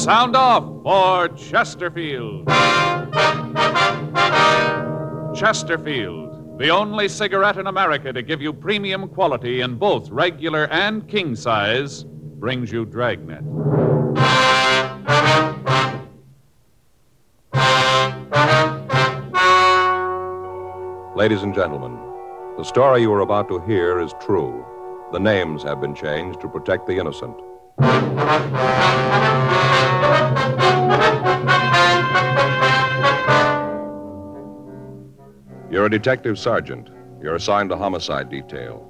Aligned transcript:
Sound 0.00 0.34
off 0.34 0.64
for 0.82 1.28
Chesterfield. 1.36 2.48
Chesterfield, 5.36 6.58
the 6.58 6.70
only 6.70 7.06
cigarette 7.06 7.58
in 7.58 7.66
America 7.66 8.10
to 8.10 8.22
give 8.22 8.40
you 8.40 8.54
premium 8.54 9.08
quality 9.08 9.60
in 9.60 9.76
both 9.76 10.08
regular 10.08 10.68
and 10.68 11.06
king 11.06 11.36
size, 11.36 12.04
brings 12.04 12.72
you 12.72 12.86
Dragnet. 12.86 13.44
Ladies 21.14 21.42
and 21.42 21.54
gentlemen, 21.54 21.98
the 22.56 22.64
story 22.64 23.02
you 23.02 23.12
are 23.12 23.20
about 23.20 23.48
to 23.48 23.60
hear 23.66 24.00
is 24.00 24.14
true. 24.18 24.64
The 25.12 25.20
names 25.20 25.62
have 25.62 25.78
been 25.82 25.94
changed 25.94 26.40
to 26.40 26.48
protect 26.48 26.86
the 26.86 26.96
innocent. 26.96 27.36
You're 35.70 35.86
a 35.86 35.90
detective 35.90 36.38
sergeant. 36.38 36.90
You're 37.22 37.36
assigned 37.36 37.70
to 37.70 37.76
homicide 37.76 38.28
detail. 38.28 38.86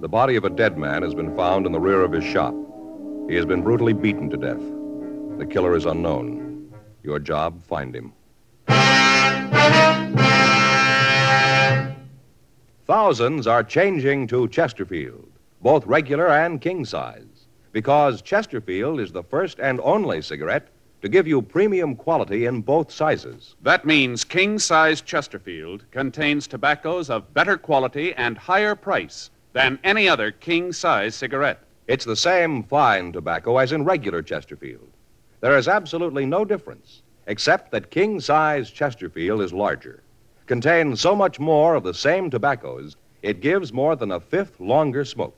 The 0.00 0.08
body 0.08 0.36
of 0.36 0.44
a 0.44 0.50
dead 0.50 0.76
man 0.76 1.02
has 1.02 1.14
been 1.14 1.34
found 1.34 1.64
in 1.64 1.72
the 1.72 1.80
rear 1.80 2.02
of 2.02 2.12
his 2.12 2.24
shop. 2.24 2.54
He 3.28 3.34
has 3.36 3.46
been 3.46 3.62
brutally 3.62 3.92
beaten 3.92 4.28
to 4.30 4.36
death. 4.36 4.60
The 5.38 5.46
killer 5.46 5.74
is 5.74 5.86
unknown. 5.86 6.72
Your 7.02 7.18
job, 7.18 7.62
find 7.64 7.96
him. 7.96 8.12
Thousands 12.86 13.46
are 13.46 13.64
changing 13.64 14.26
to 14.26 14.48
Chesterfield, 14.48 15.30
both 15.62 15.86
regular 15.86 16.28
and 16.28 16.60
king 16.60 16.84
size, 16.84 17.31
because 17.72 18.22
Chesterfield 18.22 19.00
is 19.00 19.12
the 19.12 19.22
first 19.22 19.58
and 19.58 19.80
only 19.82 20.22
cigarette 20.22 20.68
to 21.00 21.08
give 21.08 21.26
you 21.26 21.42
premium 21.42 21.96
quality 21.96 22.44
in 22.44 22.60
both 22.60 22.92
sizes. 22.92 23.56
That 23.62 23.84
means 23.84 24.22
king 24.22 24.58
size 24.58 25.00
Chesterfield 25.00 25.84
contains 25.90 26.46
tobaccos 26.46 27.10
of 27.10 27.34
better 27.34 27.56
quality 27.56 28.14
and 28.14 28.38
higher 28.38 28.76
price 28.76 29.30
than 29.52 29.78
any 29.82 30.08
other 30.08 30.30
king 30.30 30.72
size 30.72 31.14
cigarette. 31.16 31.64
It's 31.88 32.04
the 32.04 32.16
same 32.16 32.62
fine 32.62 33.12
tobacco 33.12 33.58
as 33.58 33.72
in 33.72 33.84
regular 33.84 34.22
Chesterfield. 34.22 34.88
There 35.40 35.58
is 35.58 35.66
absolutely 35.66 36.24
no 36.24 36.44
difference, 36.44 37.02
except 37.26 37.72
that 37.72 37.90
king 37.90 38.20
size 38.20 38.70
Chesterfield 38.70 39.40
is 39.40 39.52
larger, 39.52 40.02
contains 40.46 41.00
so 41.00 41.16
much 41.16 41.40
more 41.40 41.74
of 41.74 41.82
the 41.82 41.94
same 41.94 42.30
tobaccos, 42.30 42.96
it 43.22 43.40
gives 43.40 43.72
more 43.72 43.96
than 43.96 44.12
a 44.12 44.20
fifth 44.20 44.60
longer 44.60 45.04
smoke. 45.04 45.36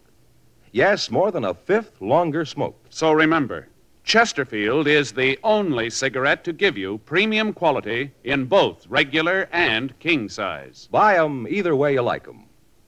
Yes, 0.75 1.09
more 1.09 1.31
than 1.31 1.45
a 1.45 1.55
fifth 1.55 2.01
longer 2.01 2.45
smoke. 2.45 2.87
So 2.91 3.13
remember, 3.13 3.69
Chesterfield 4.03 4.89
is 4.89 5.13
the 5.13 5.39
only 5.45 5.89
cigarette 5.89 6.43
to 6.43 6.53
give 6.53 6.77
you 6.77 6.99
premium 7.07 7.53
quality 7.53 8.11
in 8.25 8.47
both 8.47 8.85
regular 8.89 9.49
and 9.53 9.97
king 10.01 10.29
size. 10.29 10.89
Buy 10.91 11.17
'em 11.17 11.47
either 11.49 11.77
way 11.77 11.93
you 11.93 12.03
like 12.03 12.27
'em. 12.27 12.47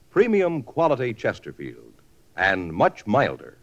Premium 0.09 0.63
quality 0.63 1.13
Chesterfield, 1.13 1.93
and 2.35 2.73
much 2.73 3.07
milder. 3.07 3.57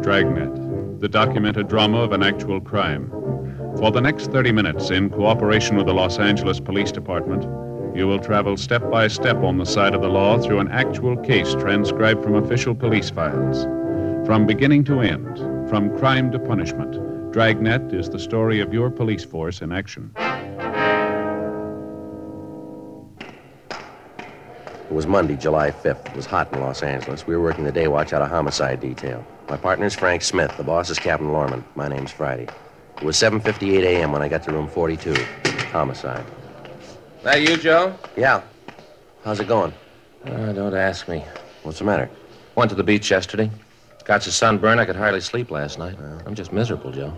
Dragnet, 0.00 1.00
the 1.00 1.08
documented 1.10 1.68
drama 1.68 1.98
of 1.98 2.12
an 2.12 2.22
actual 2.22 2.62
crime. 2.62 3.12
For 3.78 3.90
the 3.90 4.00
next 4.00 4.30
30 4.32 4.52
minutes, 4.52 4.88
in 4.88 5.10
cooperation 5.10 5.76
with 5.76 5.84
the 5.84 5.92
Los 5.92 6.18
Angeles 6.18 6.58
Police 6.58 6.90
Department, 6.90 7.42
you 7.94 8.06
will 8.06 8.18
travel 8.18 8.56
step 8.56 8.90
by 8.90 9.06
step 9.06 9.36
on 9.42 9.58
the 9.58 9.66
side 9.66 9.94
of 9.94 10.00
the 10.00 10.08
law 10.08 10.38
through 10.38 10.60
an 10.60 10.70
actual 10.70 11.14
case 11.18 11.52
transcribed 11.52 12.24
from 12.24 12.36
official 12.36 12.74
police 12.74 13.10
files. 13.10 13.64
From 14.26 14.46
beginning 14.46 14.84
to 14.84 15.00
end, 15.00 15.36
from 15.68 15.94
crime 15.98 16.32
to 16.32 16.38
punishment, 16.38 16.94
Dragnet 17.34 17.92
is 17.92 18.08
the 18.08 18.18
story 18.18 18.60
of 18.60 18.72
your 18.72 18.90
police 18.90 19.26
force 19.26 19.60
in 19.60 19.72
action. 19.72 20.10
It 24.88 24.90
was 24.90 25.06
Monday, 25.06 25.36
July 25.36 25.70
5th. 25.70 26.06
It 26.06 26.16
was 26.16 26.24
hot 26.24 26.50
in 26.54 26.60
Los 26.60 26.82
Angeles. 26.82 27.26
We 27.26 27.36
were 27.36 27.42
working 27.42 27.64
the 27.64 27.72
day 27.72 27.88
watch 27.88 28.14
out 28.14 28.22
of 28.22 28.30
homicide 28.30 28.80
detail. 28.80 29.22
My 29.50 29.58
partner's 29.58 29.94
Frank 29.94 30.22
Smith. 30.22 30.56
The 30.56 30.64
boss 30.64 30.88
is 30.88 30.98
Captain 30.98 31.30
Lorman. 31.30 31.62
My 31.74 31.88
name's 31.88 32.10
Friday. 32.10 32.48
It 32.96 33.02
was 33.02 33.16
7.58 33.16 33.82
a.m. 33.82 34.12
when 34.12 34.22
I 34.22 34.28
got 34.28 34.42
to 34.44 34.52
room 34.52 34.68
42. 34.68 35.14
Homicide. 35.70 36.24
That 37.22 37.42
you, 37.42 37.56
Joe? 37.58 37.94
Yeah. 38.16 38.40
How's 39.22 39.38
it 39.38 39.48
going? 39.48 39.74
Uh, 40.24 40.52
don't 40.52 40.74
ask 40.74 41.06
me. 41.06 41.22
What's 41.62 41.78
the 41.78 41.84
matter? 41.84 42.08
Went 42.54 42.70
to 42.70 42.74
the 42.74 42.82
beach 42.82 43.10
yesterday. 43.10 43.50
Got 44.04 44.22
so 44.22 44.30
sunburned 44.30 44.80
I 44.80 44.86
could 44.86 44.96
hardly 44.96 45.20
sleep 45.20 45.50
last 45.50 45.78
night. 45.78 45.96
I'm 46.24 46.34
just 46.34 46.52
miserable, 46.52 46.90
Joe. 46.90 47.12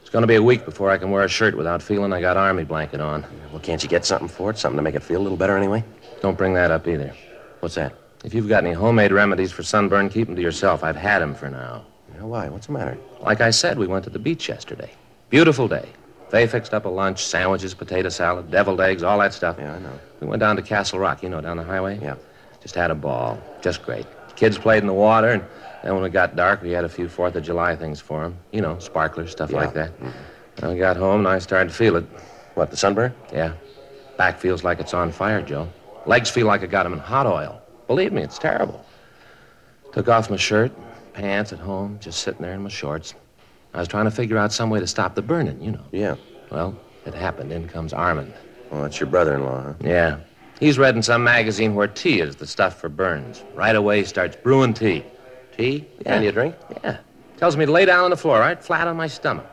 It's 0.00 0.10
going 0.10 0.22
to 0.22 0.26
be 0.26 0.34
a 0.34 0.42
week 0.42 0.64
before 0.64 0.90
I 0.90 0.98
can 0.98 1.10
wear 1.10 1.22
a 1.22 1.28
shirt 1.28 1.56
without 1.56 1.80
feeling 1.82 2.12
I 2.12 2.20
got 2.20 2.36
army 2.36 2.64
blanket 2.64 3.00
on. 3.00 3.24
Well, 3.52 3.60
can't 3.60 3.82
you 3.82 3.88
get 3.88 4.04
something 4.04 4.28
for 4.28 4.50
it? 4.50 4.58
Something 4.58 4.78
to 4.78 4.82
make 4.82 4.94
it 4.94 5.02
feel 5.02 5.20
a 5.20 5.22
little 5.22 5.38
better 5.38 5.56
anyway? 5.56 5.84
Don't 6.22 6.36
bring 6.36 6.54
that 6.54 6.70
up 6.72 6.88
either. 6.88 7.14
What's 7.60 7.76
that? 7.76 7.94
If 8.24 8.34
you've 8.34 8.48
got 8.48 8.64
any 8.64 8.72
homemade 8.72 9.12
remedies 9.12 9.52
for 9.52 9.62
sunburn, 9.62 10.08
keep 10.08 10.26
them 10.26 10.34
to 10.34 10.42
yourself. 10.42 10.82
I've 10.82 10.96
had 10.96 11.20
them 11.20 11.34
for 11.34 11.50
now. 11.50 11.84
Yeah, 12.14 12.22
why? 12.22 12.48
What's 12.48 12.66
the 12.66 12.72
matter? 12.72 12.98
Like 13.20 13.40
I 13.40 13.50
said, 13.50 13.78
we 13.78 13.86
went 13.86 14.04
to 14.04 14.10
the 14.10 14.18
beach 14.18 14.48
yesterday. 14.48 14.90
Beautiful 15.30 15.68
day. 15.68 15.88
They 16.30 16.46
fixed 16.46 16.74
up 16.74 16.84
a 16.84 16.88
lunch, 16.88 17.24
sandwiches, 17.24 17.74
potato 17.74 18.08
salad, 18.08 18.50
deviled 18.50 18.80
eggs, 18.80 19.02
all 19.02 19.18
that 19.20 19.32
stuff. 19.34 19.56
Yeah, 19.58 19.74
I 19.74 19.78
know. 19.78 19.98
We 20.20 20.26
went 20.26 20.40
down 20.40 20.56
to 20.56 20.62
Castle 20.62 20.98
Rock, 20.98 21.22
you 21.22 21.28
know, 21.28 21.40
down 21.40 21.56
the 21.56 21.64
highway. 21.64 21.98
Yeah. 22.02 22.16
Just 22.60 22.74
had 22.74 22.90
a 22.90 22.94
ball. 22.94 23.40
Just 23.60 23.82
great. 23.82 24.06
Kids 24.36 24.58
played 24.58 24.78
in 24.82 24.86
the 24.86 24.92
water, 24.94 25.28
and 25.28 25.44
then 25.84 25.94
when 25.94 26.04
it 26.04 26.10
got 26.10 26.34
dark, 26.34 26.62
we 26.62 26.72
had 26.72 26.84
a 26.84 26.88
few 26.88 27.08
Fourth 27.08 27.36
of 27.36 27.44
July 27.44 27.76
things 27.76 28.00
for 28.00 28.22
them. 28.24 28.36
You 28.52 28.62
know, 28.62 28.78
sparklers, 28.78 29.30
stuff 29.30 29.50
Yeah. 29.50 29.58
like 29.58 29.74
that. 29.74 29.90
Mm-hmm. 30.00 30.10
Then 30.56 30.70
we 30.70 30.78
got 30.78 30.96
home, 30.96 31.20
and 31.20 31.28
I 31.28 31.38
started 31.38 31.68
to 31.70 31.74
feel 31.74 31.96
it. 31.96 32.04
What, 32.54 32.70
the 32.70 32.76
sunburn? 32.76 33.14
Yeah. 33.32 33.52
Back 34.16 34.38
feels 34.38 34.64
like 34.64 34.80
it's 34.80 34.94
on 34.94 35.12
fire, 35.12 35.42
Joe. 35.42 35.68
Legs 36.06 36.30
feel 36.30 36.46
like 36.46 36.62
I 36.62 36.66
got 36.66 36.84
them 36.84 36.92
in 36.92 36.98
hot 37.00 37.26
oil. 37.26 37.60
Believe 37.86 38.12
me, 38.12 38.22
it's 38.22 38.38
terrible. 38.38 38.84
Took 39.92 40.08
off 40.08 40.30
my 40.30 40.36
shirt, 40.36 40.72
pants 41.12 41.52
at 41.52 41.58
home, 41.58 41.98
just 42.00 42.20
sitting 42.20 42.42
there 42.42 42.54
in 42.54 42.62
my 42.62 42.68
shorts. 42.68 43.14
I 43.74 43.80
was 43.80 43.88
trying 43.88 44.04
to 44.04 44.10
figure 44.10 44.38
out 44.38 44.52
some 44.52 44.70
way 44.70 44.78
to 44.80 44.86
stop 44.86 45.14
the 45.16 45.22
burning, 45.22 45.60
you 45.60 45.72
know. 45.72 45.84
Yeah. 45.90 46.14
Well, 46.50 46.78
it 47.04 47.12
happened. 47.12 47.52
In 47.52 47.68
comes 47.68 47.92
Armand. 47.92 48.32
Well, 48.70 48.82
that's 48.82 49.00
your 49.00 49.08
brother-in-law, 49.08 49.62
huh? 49.62 49.72
Yeah. 49.80 50.20
He's 50.60 50.78
read 50.78 50.94
in 50.94 51.02
some 51.02 51.24
magazine 51.24 51.74
where 51.74 51.88
tea 51.88 52.20
is 52.20 52.36
the 52.36 52.46
stuff 52.46 52.80
for 52.80 52.88
burns. 52.88 53.42
Right 53.54 53.74
away, 53.74 53.98
he 53.98 54.04
starts 54.04 54.36
brewing 54.36 54.74
tea. 54.74 55.04
Tea? 55.56 55.86
Yeah. 56.00 56.14
Any 56.14 56.26
you 56.26 56.32
drink? 56.32 56.54
Yeah. 56.84 56.98
Tells 57.36 57.56
me 57.56 57.66
to 57.66 57.72
lay 57.72 57.84
down 57.84 58.04
on 58.04 58.10
the 58.10 58.16
floor, 58.16 58.38
right? 58.38 58.62
Flat 58.62 58.86
on 58.86 58.96
my 58.96 59.08
stomach. 59.08 59.46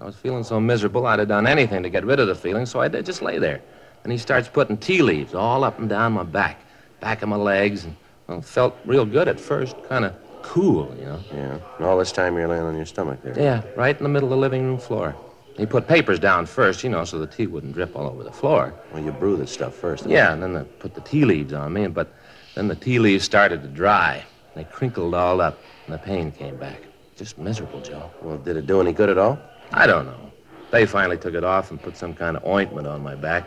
I 0.00 0.04
was 0.04 0.16
feeling 0.16 0.44
so 0.44 0.60
miserable, 0.60 1.06
I'd 1.06 1.20
have 1.20 1.28
done 1.28 1.46
anything 1.46 1.82
to 1.82 1.90
get 1.90 2.04
rid 2.04 2.20
of 2.20 2.28
the 2.28 2.34
feeling, 2.34 2.66
so 2.66 2.80
I 2.80 2.88
did 2.88 3.06
just 3.06 3.22
lay 3.22 3.38
there. 3.38 3.60
And 4.02 4.12
he 4.12 4.18
starts 4.18 4.48
putting 4.48 4.76
tea 4.76 5.02
leaves 5.02 5.34
all 5.34 5.64
up 5.64 5.78
and 5.78 5.88
down 5.88 6.12
my 6.12 6.22
back, 6.22 6.60
back 7.00 7.22
of 7.22 7.28
my 7.28 7.36
legs, 7.36 7.84
and 7.84 7.96
well, 8.28 8.40
felt 8.40 8.76
real 8.84 9.04
good 9.04 9.26
at 9.26 9.40
first, 9.40 9.76
kind 9.88 10.04
of 10.04 10.14
cool, 10.42 10.94
you 10.98 11.04
know. 11.04 11.20
Yeah. 11.32 11.58
And 11.78 11.86
all 11.86 11.98
this 11.98 12.12
time 12.12 12.36
you're 12.36 12.48
laying 12.48 12.62
on 12.62 12.76
your 12.76 12.86
stomach 12.86 13.22
there. 13.22 13.38
Yeah, 13.38 13.62
right 13.76 13.96
in 13.96 14.02
the 14.02 14.08
middle 14.08 14.28
of 14.28 14.30
the 14.30 14.36
living 14.36 14.64
room 14.64 14.78
floor. 14.78 15.14
He 15.56 15.66
put 15.66 15.88
papers 15.88 16.20
down 16.20 16.46
first, 16.46 16.84
you 16.84 16.90
know, 16.90 17.04
so 17.04 17.18
the 17.18 17.26
tea 17.26 17.48
wouldn't 17.48 17.74
drip 17.74 17.96
all 17.96 18.06
over 18.06 18.22
the 18.22 18.32
floor. 18.32 18.72
Well, 18.92 19.02
you 19.02 19.10
brew 19.10 19.36
this 19.36 19.50
stuff 19.50 19.74
first. 19.74 20.06
Yeah, 20.06 20.32
and 20.32 20.40
then 20.40 20.52
they 20.54 20.62
put 20.62 20.94
the 20.94 21.00
tea 21.00 21.24
leaves 21.24 21.52
on 21.52 21.72
me, 21.72 21.88
but 21.88 22.14
then 22.54 22.68
the 22.68 22.76
tea 22.76 23.00
leaves 23.00 23.24
started 23.24 23.62
to 23.62 23.68
dry. 23.68 24.24
They 24.54 24.64
crinkled 24.64 25.14
all 25.14 25.40
up, 25.40 25.58
and 25.86 25.94
the 25.94 25.98
pain 25.98 26.30
came 26.30 26.56
back. 26.56 26.82
Just 27.16 27.38
miserable, 27.38 27.80
Joe. 27.80 28.08
Well, 28.22 28.38
did 28.38 28.56
it 28.56 28.66
do 28.68 28.80
any 28.80 28.92
good 28.92 29.08
at 29.08 29.18
all? 29.18 29.38
I 29.72 29.88
don't 29.88 30.06
know. 30.06 30.30
They 30.70 30.86
finally 30.86 31.16
took 31.16 31.34
it 31.34 31.42
off 31.42 31.72
and 31.72 31.82
put 31.82 31.96
some 31.96 32.14
kind 32.14 32.36
of 32.36 32.44
ointment 32.44 32.86
on 32.86 33.02
my 33.02 33.16
back. 33.16 33.44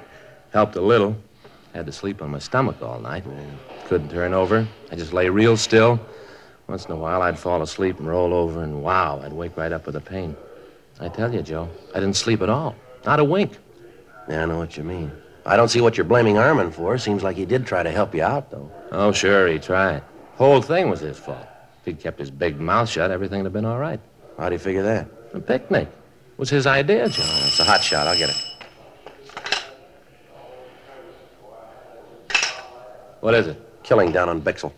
Helped 0.52 0.76
a 0.76 0.82
little. 0.82 1.16
Had 1.74 1.86
to 1.86 1.92
sleep 1.94 2.22
on 2.22 2.32
my 2.32 2.40
stomach 2.40 2.82
all 2.82 3.00
night. 3.00 3.24
Couldn't 3.86 4.10
turn 4.10 4.34
over. 4.34 4.68
I 4.92 4.96
just 4.96 5.14
lay 5.14 5.30
real 5.30 5.56
still. 5.56 5.98
Once 6.72 6.86
in 6.86 6.92
a 6.94 6.96
while, 6.96 7.22
I'd 7.22 7.38
fall 7.38 7.62
asleep 7.62 8.00
and 8.00 8.08
roll 8.08 8.34
over, 8.34 8.64
and 8.64 8.82
wow, 8.82 9.20
I'd 9.22 9.34
wake 9.34 9.58
right 9.58 9.74
up 9.74 9.86
with 9.86 9.96
the 9.96 10.00
pain. 10.00 10.38
I 11.02 11.10
tell 11.10 11.34
you, 11.34 11.42
Joe, 11.42 11.68
I 11.94 12.00
didn't 12.00 12.16
sleep 12.16 12.42
at 12.42 12.50
all. 12.50 12.78
Not 13.06 13.20
a 13.20 13.26
wink. 13.26 13.58
Yeah, 14.30 14.44
I 14.44 14.46
know 14.46 14.58
what 14.58 14.78
you 14.78 14.86
mean. 14.86 15.12
I 15.46 15.58
don't 15.58 15.68
see 15.68 15.82
what 15.82 15.98
you're 15.98 16.06
blaming 16.06 16.38
Armand 16.38 16.74
for. 16.74 16.98
Seems 16.98 17.24
like 17.24 17.36
he 17.36 17.44
did 17.44 17.66
try 17.66 17.84
to 17.84 17.92
help 17.92 18.16
you 18.16 18.24
out, 18.24 18.52
though. 18.52 18.72
Oh, 18.90 19.12
sure, 19.12 19.50
he 19.50 19.60
tried. 19.60 20.02
Whole 20.36 20.62
thing 20.62 20.90
was 20.90 21.02
his 21.02 21.20
fault. 21.20 21.46
If 21.80 21.86
he'd 21.86 22.00
kept 22.00 22.18
his 22.18 22.32
big 22.32 22.58
mouth 22.58 22.88
shut, 22.88 23.12
everything'd 23.12 23.44
have 23.44 23.52
been 23.52 23.66
all 23.66 23.80
right. 23.80 24.00
How 24.38 24.48
do 24.48 24.56
you 24.56 24.60
figure 24.60 24.84
that? 24.84 25.10
A 25.34 25.42
picnic. 25.42 25.90
was 26.38 26.50
his 26.50 26.68
idea, 26.68 27.10
Joe. 27.10 27.24
It's 27.48 27.60
a 27.60 27.66
hot 27.66 27.84
shot. 27.84 28.08
I'll 28.08 28.18
get 28.18 28.30
it. 28.30 28.38
What 33.20 33.34
is 33.34 33.48
it? 33.48 33.84
Killing 33.84 34.14
down 34.14 34.30
on 34.30 34.42
Bixel. 34.42 34.72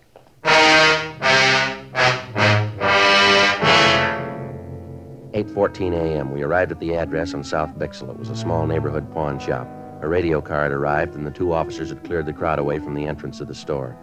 Eight 5.36 5.50
fourteen 5.50 5.94
a.m. 5.94 6.32
We 6.32 6.44
arrived 6.44 6.72
at 6.72 6.80
the 6.80 6.94
address 6.96 7.34
on 7.34 7.44
South 7.44 7.76
Bixel. 7.80 8.10
It 8.12 8.20
was 8.20 8.30
a 8.30 8.36
small 8.36 8.68
neighborhood 8.68 9.12
pawn 9.12 9.40
shop. 9.40 9.68
A 10.02 10.08
radio 10.08 10.42
car 10.42 10.64
had 10.64 10.72
arrived, 10.72 11.16
and 11.16 11.26
the 11.26 11.32
two 11.32 11.54
officers 11.54 11.90
had 11.90 12.04
cleared 12.04 12.28
the 12.28 12.34
crowd 12.34 12.60
away 12.60 12.78
from 12.78 12.94
the 12.94 13.08
entrance 13.08 13.42
of 13.42 13.48
the 13.48 13.56
store. 13.56 13.98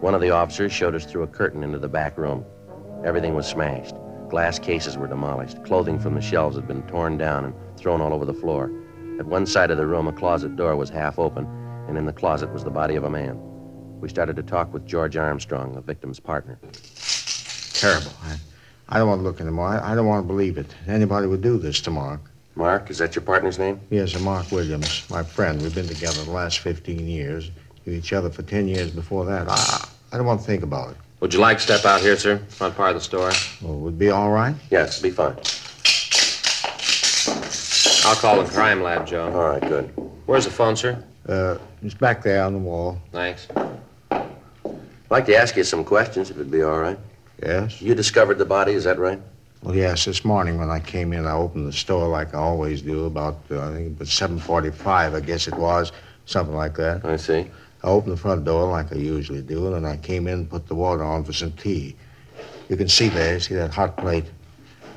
One 0.00 0.14
of 0.14 0.22
the 0.22 0.30
officers 0.30 0.72
showed 0.72 0.94
us 0.94 1.04
through 1.04 1.24
a 1.24 1.26
curtain 1.26 1.62
into 1.62 1.78
the 1.78 1.88
back 1.88 2.16
room. 2.16 2.44
Everything 3.04 3.34
was 3.34 3.46
smashed. 3.46 3.94
Glass 4.30 4.58
cases 4.58 4.96
were 4.96 5.06
demolished. 5.06 5.62
Clothing 5.62 5.98
from 5.98 6.14
the 6.14 6.22
shelves 6.22 6.56
had 6.56 6.66
been 6.66 6.82
torn 6.84 7.18
down 7.18 7.44
and 7.44 7.54
thrown 7.76 8.00
all 8.00 8.14
over 8.14 8.24
the 8.24 8.32
floor. 8.32 8.70
At 9.18 9.26
one 9.26 9.44
side 9.44 9.70
of 9.70 9.76
the 9.76 9.86
room, 9.86 10.08
a 10.08 10.12
closet 10.12 10.56
door 10.56 10.74
was 10.74 10.88
half 10.88 11.18
open, 11.18 11.46
and 11.86 11.98
in 11.98 12.06
the 12.06 12.14
closet 12.14 12.50
was 12.50 12.64
the 12.64 12.70
body 12.70 12.94
of 12.94 13.04
a 13.04 13.10
man. 13.10 13.38
We 14.00 14.08
started 14.08 14.36
to 14.36 14.42
talk 14.42 14.72
with 14.72 14.86
George 14.86 15.18
Armstrong, 15.18 15.74
the 15.74 15.82
victim's 15.82 16.18
partner. 16.18 16.58
Terrible. 17.74 18.12
I, 18.24 18.36
I 18.88 18.98
don't 18.98 19.08
want 19.08 19.20
to 19.20 19.22
look 19.22 19.40
anymore. 19.40 19.68
I, 19.68 19.92
I 19.92 19.94
don't 19.94 20.06
want 20.06 20.24
to 20.24 20.26
believe 20.26 20.58
it. 20.58 20.74
Anybody 20.86 21.26
would 21.26 21.40
do 21.42 21.58
this 21.58 21.80
to 21.82 21.90
Mark. 21.90 22.20
Mark, 22.54 22.90
is 22.90 22.98
that 22.98 23.14
your 23.14 23.22
partner's 23.22 23.58
name? 23.58 23.80
Yes, 23.90 24.18
Mark 24.20 24.50
Williams, 24.52 25.08
my 25.08 25.22
friend. 25.22 25.60
We've 25.62 25.74
been 25.74 25.88
together 25.88 26.22
the 26.24 26.30
last 26.30 26.58
15 26.58 27.06
years. 27.06 27.50
Knew 27.86 27.94
each 27.94 28.12
other 28.12 28.30
for 28.30 28.42
10 28.42 28.68
years 28.68 28.90
before 28.90 29.24
that. 29.24 29.48
I, 29.48 29.88
I 30.12 30.16
don't 30.18 30.26
want 30.26 30.40
to 30.40 30.46
think 30.46 30.62
about 30.62 30.90
it. 30.90 30.96
Would 31.20 31.32
you 31.32 31.40
like 31.40 31.58
to 31.58 31.62
step 31.62 31.84
out 31.84 32.00
here, 32.00 32.16
sir? 32.16 32.38
Front 32.48 32.76
part 32.76 32.90
of 32.90 32.96
the 32.96 33.00
store. 33.00 33.30
Well, 33.62 33.78
would 33.78 33.98
be 33.98 34.10
all 34.10 34.30
right? 34.30 34.54
Yes, 34.70 35.00
be 35.00 35.10
fine. 35.10 35.36
I'll 38.04 38.16
call 38.16 38.42
the 38.42 38.50
crime 38.50 38.82
lab, 38.82 39.06
Joe. 39.06 39.32
All 39.32 39.48
right, 39.48 39.62
good. 39.62 39.86
Where's 40.26 40.44
the 40.44 40.50
phone, 40.50 40.76
sir? 40.76 41.02
Uh, 41.28 41.56
it's 41.82 41.94
back 41.94 42.22
there 42.22 42.42
on 42.44 42.52
the 42.52 42.58
wall. 42.58 43.00
Thanks. 43.12 43.46
I'd 44.10 44.26
like 45.08 45.24
to 45.26 45.36
ask 45.36 45.56
you 45.56 45.62
some 45.64 45.84
questions, 45.84 46.30
if 46.30 46.36
it'd 46.36 46.50
be 46.50 46.62
all 46.62 46.80
right. 46.80 46.98
Yes? 47.40 47.80
You 47.80 47.94
discovered 47.94 48.38
the 48.38 48.44
body, 48.44 48.72
is 48.72 48.84
that 48.84 48.98
right? 48.98 49.20
Well, 49.62 49.76
yes. 49.76 50.06
This 50.06 50.24
morning 50.24 50.58
when 50.58 50.70
I 50.70 50.80
came 50.80 51.12
in, 51.12 51.26
I 51.26 51.32
opened 51.32 51.68
the 51.68 51.72
store 51.72 52.08
like 52.08 52.34
I 52.34 52.38
always 52.38 52.82
do, 52.82 53.04
about, 53.04 53.38
uh, 53.50 53.68
I 53.68 53.74
think, 53.74 53.88
about 53.88 54.08
7.45, 54.08 55.14
I 55.14 55.20
guess 55.20 55.46
it 55.46 55.54
was, 55.54 55.92
something 56.26 56.54
like 56.54 56.74
that. 56.76 57.04
I 57.04 57.16
see. 57.16 57.48
I 57.84 57.86
opened 57.86 58.12
the 58.12 58.16
front 58.20 58.44
door 58.44 58.68
like 58.68 58.92
I 58.92 58.96
usually 58.96 59.42
do, 59.42 59.66
and 59.66 59.76
then 59.76 59.84
I 59.84 59.96
came 59.96 60.26
in 60.26 60.34
and 60.34 60.50
put 60.50 60.66
the 60.66 60.74
water 60.74 61.04
on 61.04 61.24
for 61.24 61.32
some 61.32 61.52
tea. 61.52 61.96
You 62.68 62.76
can 62.76 62.88
see 62.88 63.08
there, 63.08 63.38
see 63.38 63.54
that 63.54 63.72
hot 63.72 63.96
plate? 63.96 64.24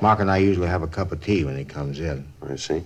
Mark 0.00 0.20
and 0.20 0.30
I 0.30 0.38
usually 0.38 0.68
have 0.68 0.82
a 0.82 0.88
cup 0.88 1.12
of 1.12 1.22
tea 1.22 1.44
when 1.44 1.56
he 1.56 1.64
comes 1.64 2.00
in. 2.00 2.26
I 2.48 2.56
see. 2.56 2.82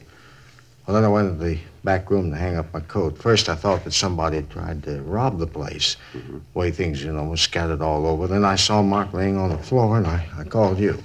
Well, 0.90 1.00
then 1.00 1.08
I 1.08 1.12
went 1.12 1.38
to 1.38 1.44
the 1.44 1.56
back 1.84 2.10
room 2.10 2.32
to 2.32 2.36
hang 2.36 2.56
up 2.56 2.74
my 2.74 2.80
coat. 2.80 3.16
First, 3.16 3.48
I 3.48 3.54
thought 3.54 3.84
that 3.84 3.92
somebody 3.92 4.34
had 4.34 4.50
tried 4.50 4.82
to 4.82 5.00
rob 5.02 5.38
the 5.38 5.46
place. 5.46 5.96
Mm-hmm. 6.14 6.38
Way 6.54 6.72
things, 6.72 7.04
you 7.04 7.12
know, 7.12 7.22
were 7.26 7.36
scattered 7.36 7.80
all 7.80 8.08
over. 8.08 8.26
Then 8.26 8.44
I 8.44 8.56
saw 8.56 8.82
Mark 8.82 9.12
laying 9.12 9.38
on 9.38 9.50
the 9.50 9.58
floor, 9.58 9.98
and 9.98 10.04
I, 10.04 10.26
I 10.36 10.42
called 10.42 10.80
you. 10.80 11.00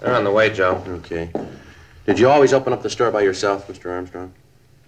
They're 0.00 0.14
on 0.14 0.24
the 0.24 0.30
way, 0.30 0.50
Joe. 0.50 0.84
Okay. 0.86 1.30
Did 2.04 2.18
you 2.18 2.28
always 2.28 2.52
open 2.52 2.74
up 2.74 2.82
the 2.82 2.90
store 2.90 3.10
by 3.10 3.22
yourself, 3.22 3.66
Mr. 3.66 3.90
Armstrong? 3.90 4.30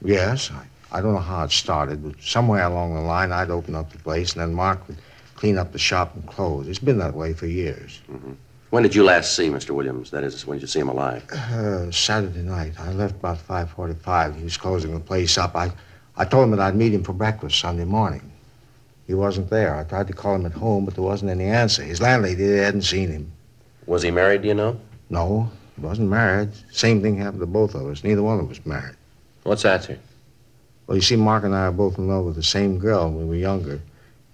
Yes, 0.03 0.51
I, 0.51 0.67
I 0.99 1.01
don't 1.01 1.15
know 1.15 1.21
how 1.21 1.45
it 1.45 1.51
started, 1.51 2.05
but 2.05 2.23
somewhere 2.23 2.65
along 2.65 2.93
the 2.93 3.01
line, 3.01 3.33
I'd 3.33 3.49
open 3.49 3.75
up 3.75 3.91
the 3.91 3.99
place, 4.01 4.35
and 4.35 4.43
then 4.43 4.53
Mark 4.53 4.87
would 4.87 4.99
clean 5.35 5.57
up 5.57 5.73
the 5.73 5.79
shop 5.79 6.15
and 6.15 6.27
close. 6.27 6.69
It's 6.69 6.79
been 6.79 6.99
that 6.99 7.15
way 7.15 7.33
for 7.33 7.47
years. 7.47 8.03
When 8.71 8.83
did 8.83 8.95
you 8.95 9.05
last 9.05 9.37
see 9.37 9.49
Mr. 9.49 9.71
Williams? 9.71 10.11
That 10.11 10.25
is, 10.25 10.45
when 10.45 10.59
did 10.59 10.63
you 10.63 10.69
see 10.69 10.81
him 10.81 10.89
alive? 10.89 11.25
Uh, 11.31 11.91
Saturday 11.93 12.43
night. 12.43 12.73
I 12.79 12.93
left 12.93 13.15
about 13.15 13.39
5.45. 13.39 14.37
He 14.37 14.45
was 14.45 14.57
closing 14.57 14.93
the 14.93 15.01
place 15.01 15.39
up. 15.39 15.55
I, 15.55 15.71
I 16.17 16.25
told 16.25 16.45
him 16.45 16.51
that 16.51 16.61
I'd 16.61 16.75
meet 16.75 16.93
him 16.93 17.05
for 17.05 17.13
breakfast 17.13 17.61
Sunday 17.61 17.85
morning. 17.85 18.33
He 19.07 19.15
wasn't 19.15 19.51
there. 19.51 19.77
I 19.77 19.85
tried 19.85 20.09
to 20.09 20.13
call 20.13 20.35
him 20.35 20.47
at 20.47 20.53
home, 20.53 20.85
but 20.85 20.95
there 20.95 21.05
wasn't 21.05 21.31
any 21.31 21.45
answer. 21.45 21.85
His 21.85 22.01
landlady 22.01 22.57
hadn't 22.57 22.83
seen 22.83 23.09
him. 23.09 23.31
Was 23.87 24.03
he 24.03 24.11
married, 24.11 24.43
do 24.43 24.49
you 24.49 24.55
know? 24.55 24.81
No, 25.11 25.49
he 25.77 25.83
wasn't 25.83 26.11
married. 26.11 26.51
Same 26.73 27.01
thing 27.01 27.17
happened 27.17 27.41
to 27.41 27.47
both 27.47 27.77
of 27.77 27.87
us. 27.87 28.03
Neither 28.03 28.23
one 28.25 28.41
of 28.41 28.51
us 28.51 28.59
married. 28.65 28.97
What's 29.45 29.63
that, 29.63 29.85
sir? 29.85 29.97
Well, 30.89 30.97
you 30.97 31.03
see, 31.03 31.15
Mark 31.15 31.45
and 31.45 31.55
I 31.55 31.67
are 31.67 31.73
both 31.73 31.99
in 31.99 32.09
love 32.09 32.25
with 32.25 32.35
the 32.35 32.43
same 32.43 32.79
girl 32.81 33.05
when 33.07 33.19
we 33.19 33.25
were 33.27 33.35
younger. 33.37 33.81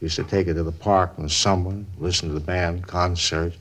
We 0.00 0.06
Used 0.06 0.17
to 0.17 0.25
take 0.25 0.46
her 0.46 0.55
to 0.55 0.62
the 0.62 0.73
park 0.73 1.12
in 1.19 1.25
the 1.25 1.31
summer, 1.31 1.85
listen 1.99 2.28
to 2.28 2.35
the 2.35 2.40
band, 2.40 2.87
concerts. 2.87 3.56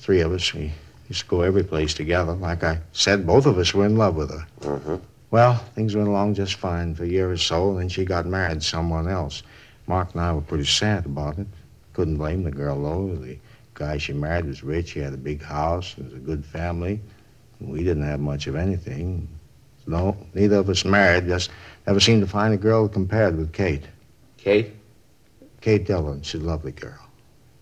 Three 0.00 0.20
of 0.22 0.32
us, 0.32 0.54
we 0.54 0.72
used 1.10 1.20
to 1.20 1.26
go 1.26 1.42
every 1.42 1.62
place 1.62 1.92
together. 1.92 2.32
Like 2.32 2.64
I 2.64 2.80
said, 2.92 3.26
both 3.26 3.44
of 3.44 3.58
us 3.58 3.74
were 3.74 3.84
in 3.84 3.98
love 3.98 4.16
with 4.16 4.30
her. 4.30 4.46
Uh-huh. 4.62 4.98
Well, 5.30 5.56
things 5.74 5.94
went 5.94 6.08
along 6.08 6.34
just 6.34 6.54
fine 6.54 6.94
for 6.94 7.04
a 7.04 7.06
year 7.06 7.30
or 7.30 7.36
so, 7.36 7.72
and 7.72 7.80
then 7.80 7.88
she 7.90 8.06
got 8.06 8.24
married 8.24 8.60
to 8.62 8.66
someone 8.66 9.08
else. 9.08 9.42
Mark 9.86 10.12
and 10.14 10.22
I 10.22 10.32
were 10.32 10.40
pretty 10.40 10.64
sad 10.64 11.04
about 11.04 11.38
it. 11.38 11.46
Couldn't 11.92 12.16
blame 12.16 12.44
the 12.44 12.50
girl, 12.50 12.82
though. 12.82 13.14
The 13.14 13.38
guy 13.74 13.98
she 13.98 14.14
married 14.14 14.46
was 14.46 14.64
rich. 14.64 14.92
He 14.92 15.00
had 15.00 15.12
a 15.12 15.18
big 15.18 15.42
house. 15.42 15.94
It 15.98 16.04
was 16.04 16.14
a 16.14 16.16
good 16.16 16.46
family. 16.46 16.98
We 17.60 17.84
didn't 17.84 18.04
have 18.04 18.20
much 18.20 18.46
of 18.46 18.56
anything. 18.56 19.28
No, 19.86 20.16
neither 20.32 20.56
of 20.56 20.70
us 20.70 20.86
married. 20.86 21.26
Just 21.26 21.50
never 21.86 22.00
seemed 22.00 22.22
to 22.22 22.26
find 22.26 22.54
a 22.54 22.56
girl 22.56 22.88
compared 22.88 23.36
with 23.36 23.52
Kate. 23.52 23.84
Kate? 24.38 24.72
Kate 25.60 25.84
Dillon. 25.84 26.22
She's 26.22 26.40
a 26.40 26.44
lovely 26.44 26.72
girl. 26.72 27.09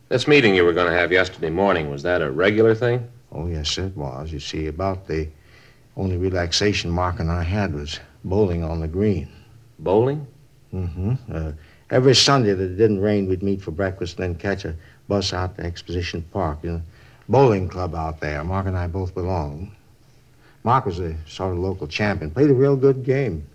This 0.09 0.27
meeting 0.27 0.55
you 0.55 0.65
were 0.65 0.73
going 0.73 0.91
to 0.91 0.99
have 0.99 1.12
yesterday 1.12 1.50
morning, 1.50 1.91
was 1.91 2.03
that 2.03 2.23
a 2.23 2.31
regular 2.31 2.75
thing? 2.75 3.07
Oh, 3.31 3.47
yes, 3.47 3.77
it 3.77 3.95
was. 3.95 4.33
You 4.33 4.41
see, 4.41 4.67
about 4.67 5.07
the 5.07 5.29
only 5.99 6.17
relaxation 6.17 6.91
Mark 6.91 7.21
and 7.21 7.31
I 7.31 7.43
had 7.43 7.75
was 7.75 8.00
bowling 8.25 8.65
on 8.65 8.81
the 8.81 8.88
green. 8.88 9.29
Bowling? 9.81 10.27
Mm-hmm. 10.73 11.15
Uh, 11.31 11.53
every 11.91 12.15
Sunday 12.15 12.55
that 12.55 12.65
it 12.73 12.77
didn't 12.77 13.00
rain, 13.00 13.29
we'd 13.29 13.43
meet 13.43 13.61
for 13.61 13.71
breakfast 13.71 14.19
and 14.19 14.35
then 14.35 14.41
catch 14.41 14.65
a 14.65 14.75
bus 15.09 15.35
out 15.35 15.57
to 15.57 15.62
Exposition 15.62 16.23
Park. 16.33 16.61
You 16.62 16.73
know, 16.73 16.83
bowling 17.29 17.69
club 17.69 17.95
out 17.95 18.19
there. 18.19 18.43
Mark 18.45 18.67
and 18.67 18.79
I 18.79 18.87
both 18.87 19.15
belonged. 19.15 19.71
Mark 20.65 20.87
was 20.87 21.00
a 21.00 21.15
sort 21.27 21.53
of 21.53 21.59
local 21.59 21.87
champion. 21.87 22.31
Played 22.31 22.50
a 22.50 22.55
real 22.55 22.77
good 22.77 23.05
game. 23.05 23.47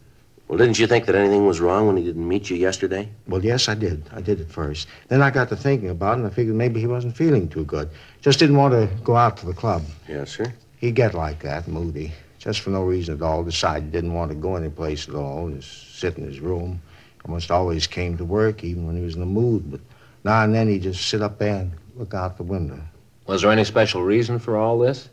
Well, 0.47 0.57
didn't 0.57 0.77
you 0.77 0.87
think 0.87 1.05
that 1.05 1.15
anything 1.15 1.47
was 1.47 1.59
wrong 1.59 1.87
when 1.87 1.97
he 1.97 2.03
didn't 2.03 2.27
meet 2.27 2.49
you 2.49 2.57
yesterday? 2.57 3.09
Well, 3.27 3.43
yes, 3.43 3.69
I 3.69 3.75
did. 3.75 4.03
I 4.11 4.21
did 4.21 4.41
at 4.41 4.49
first. 4.49 4.87
Then 5.07 5.21
I 5.21 5.31
got 5.31 5.49
to 5.49 5.55
thinking 5.55 5.89
about 5.89 6.13
it, 6.13 6.21
and 6.21 6.27
I 6.27 6.29
figured 6.29 6.55
maybe 6.55 6.79
he 6.79 6.87
wasn't 6.87 7.15
feeling 7.15 7.47
too 7.47 7.63
good. 7.65 7.89
Just 8.21 8.39
didn't 8.39 8.57
want 8.57 8.73
to 8.73 8.89
go 9.03 9.15
out 9.15 9.37
to 9.37 9.45
the 9.45 9.53
club. 9.53 9.83
Yes, 10.07 10.31
sir. 10.31 10.53
He'd 10.77 10.95
get 10.95 11.13
like 11.13 11.41
that, 11.43 11.67
moody. 11.67 12.11
Just 12.39 12.59
for 12.59 12.71
no 12.71 12.83
reason 12.83 13.15
at 13.15 13.21
all, 13.21 13.43
decided 13.43 13.85
he 13.85 13.91
didn't 13.91 14.13
want 14.13 14.29
to 14.29 14.35
go 14.35 14.57
anyplace 14.57 15.07
at 15.07 15.15
all, 15.15 15.49
just 15.49 15.97
sit 15.97 16.17
in 16.17 16.25
his 16.25 16.41
room. 16.41 16.81
Almost 17.25 17.51
always 17.51 17.87
came 17.87 18.17
to 18.17 18.25
work, 18.25 18.65
even 18.65 18.85
when 18.85 18.97
he 18.97 19.01
was 19.01 19.13
in 19.13 19.21
the 19.21 19.25
mood. 19.25 19.71
But 19.71 19.79
now 20.25 20.43
and 20.43 20.53
then 20.53 20.67
he'd 20.67 20.83
just 20.83 21.07
sit 21.07 21.21
up 21.21 21.39
there 21.39 21.55
and 21.55 21.71
look 21.95 22.13
out 22.13 22.35
the 22.35 22.43
window. 22.43 22.81
Was 23.27 23.41
there 23.41 23.51
any 23.51 23.63
special 23.63 24.03
reason 24.03 24.39
for 24.39 24.57
all 24.57 24.77
this? 24.77 25.07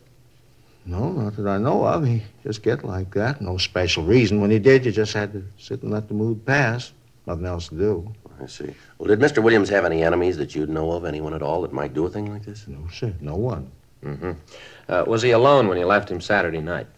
No, 0.90 1.12
not 1.12 1.36
that 1.36 1.46
I 1.46 1.56
know 1.56 1.86
of. 1.86 2.04
He 2.04 2.20
just 2.42 2.64
get 2.64 2.82
like 2.82 3.14
that. 3.14 3.40
No 3.40 3.58
special 3.58 4.02
reason. 4.02 4.40
When 4.40 4.50
he 4.50 4.58
did, 4.58 4.84
you 4.84 4.90
just 4.90 5.12
had 5.12 5.32
to 5.32 5.44
sit 5.56 5.82
and 5.82 5.92
let 5.92 6.08
the 6.08 6.14
mood 6.14 6.44
pass. 6.44 6.92
Nothing 7.26 7.46
else 7.46 7.68
to 7.68 7.76
do. 7.76 8.12
I 8.42 8.46
see. 8.46 8.74
Well, 8.98 9.06
did 9.06 9.20
Mr. 9.20 9.40
Williams 9.40 9.68
have 9.68 9.84
any 9.84 10.02
enemies 10.02 10.36
that 10.38 10.52
you'd 10.56 10.68
know 10.68 10.90
of? 10.90 11.04
Anyone 11.04 11.32
at 11.32 11.42
all 11.42 11.62
that 11.62 11.72
might 11.72 11.94
do 11.94 12.06
a 12.06 12.10
thing 12.10 12.32
like 12.32 12.44
this? 12.44 12.66
No, 12.66 12.88
sir. 12.92 13.14
No 13.20 13.36
one. 13.36 13.70
Mm-hmm. 14.04 14.32
Uh, 14.88 15.04
was 15.06 15.22
he 15.22 15.30
alone 15.30 15.68
when 15.68 15.78
you 15.78 15.86
left 15.86 16.10
him 16.10 16.20
Saturday 16.20 16.60
night? 16.60 16.88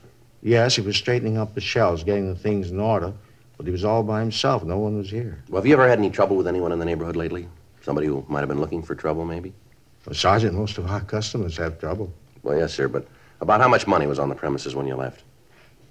Yes, 0.43 0.77
he 0.77 0.81
was 0.81 0.97
straightening 0.97 1.37
up 1.37 1.55
the 1.55 1.61
shelves, 1.61 2.03
getting 2.03 2.33
the 2.33 2.39
things 2.39 2.71
in 2.71 2.81
order. 2.81 3.13
But 3.59 3.67
he 3.67 3.73
was 3.73 3.85
all 3.85 4.03
by 4.03 4.21
himself. 4.21 4.65
No 4.65 4.79
one 4.79 4.97
was 4.97 5.11
here. 5.11 5.45
Well, 5.51 5.61
have 5.61 5.67
you 5.67 5.75
ever 5.75 5.87
had 5.87 5.99
any 5.99 6.09
trouble 6.09 6.37
with 6.37 6.49
anyone 6.49 6.73
in 6.73 6.79
the 6.79 6.87
neighborhood 6.87 7.17
lately? 7.17 7.47
Somebody 7.83 8.07
who 8.07 8.25
might 8.27 8.41
have 8.41 8.49
been 8.49 8.61
looking 8.61 8.83
for 8.83 8.95
trouble, 8.95 9.27
maybe? 9.27 9.53
Well, 10.07 10.15
Sergeant, 10.15 10.55
most 10.55 10.79
of 10.79 10.91
our 10.91 11.03
customers 11.03 11.59
have 11.59 11.79
trouble. 11.79 12.11
Well, 12.43 12.57
yes, 12.57 12.73
sir, 12.73 12.89
but 12.89 13.07
about 13.43 13.61
how 13.61 13.69
much 13.69 13.89
money 13.89 14.07
was 14.07 14.21
on 14.21 14.29
the 14.29 14.35
premises 14.35 14.75
when 14.75 14.87
you 14.87 14.95
left? 14.95 15.25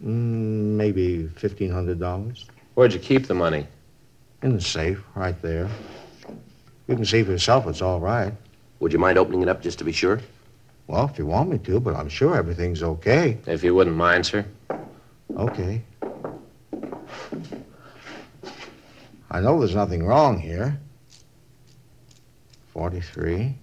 Mm, 0.03 0.77
maybe 0.77 1.29
$1,500. 1.35 2.45
Where'd 2.73 2.93
you 2.93 2.99
keep 2.99 3.27
the 3.27 3.33
money? 3.35 3.67
In 4.41 4.53
the 4.55 4.61
safe, 4.61 5.03
right 5.15 5.39
there. 5.41 5.69
You 6.87 6.95
can 6.95 7.05
see 7.05 7.21
for 7.23 7.31
yourself 7.31 7.67
it's 7.67 7.81
all 7.81 7.99
right. 7.99 8.33
Would 8.79 8.93
you 8.93 8.99
mind 8.99 9.17
opening 9.19 9.41
it 9.41 9.49
up 9.49 9.61
just 9.61 9.77
to 9.79 9.83
be 9.83 9.91
sure? 9.91 10.21
Well, 10.87 11.07
if 11.07 11.19
you 11.19 11.25
want 11.25 11.49
me 11.49 11.57
to, 11.59 11.79
but 11.79 11.93
I'm 11.95 12.09
sure 12.09 12.35
everything's 12.35 12.81
okay. 12.81 13.37
If 13.45 13.63
you 13.63 13.75
wouldn't 13.75 13.95
mind, 13.95 14.25
sir. 14.25 14.45
Okay. 15.35 15.83
I 19.29 19.39
know 19.41 19.59
there's 19.59 19.75
nothing 19.75 20.05
wrong 20.05 20.39
here. 20.39 20.79
43. 22.73 23.55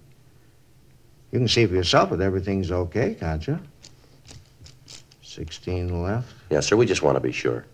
You 1.31 1.39
can 1.39 1.47
see 1.47 1.65
for 1.65 1.73
yourself 1.73 2.11
that 2.11 2.21
everything's 2.21 2.71
okay, 2.71 3.15
can't 3.19 3.45
you? 3.45 3.59
16 5.33 6.01
left, 6.01 6.33
Yes, 6.49 6.65
sir. 6.65 6.75
We 6.75 6.87
just 6.87 7.03
want 7.03 7.15
to 7.15 7.19
be 7.19 7.31
sure. 7.31 7.65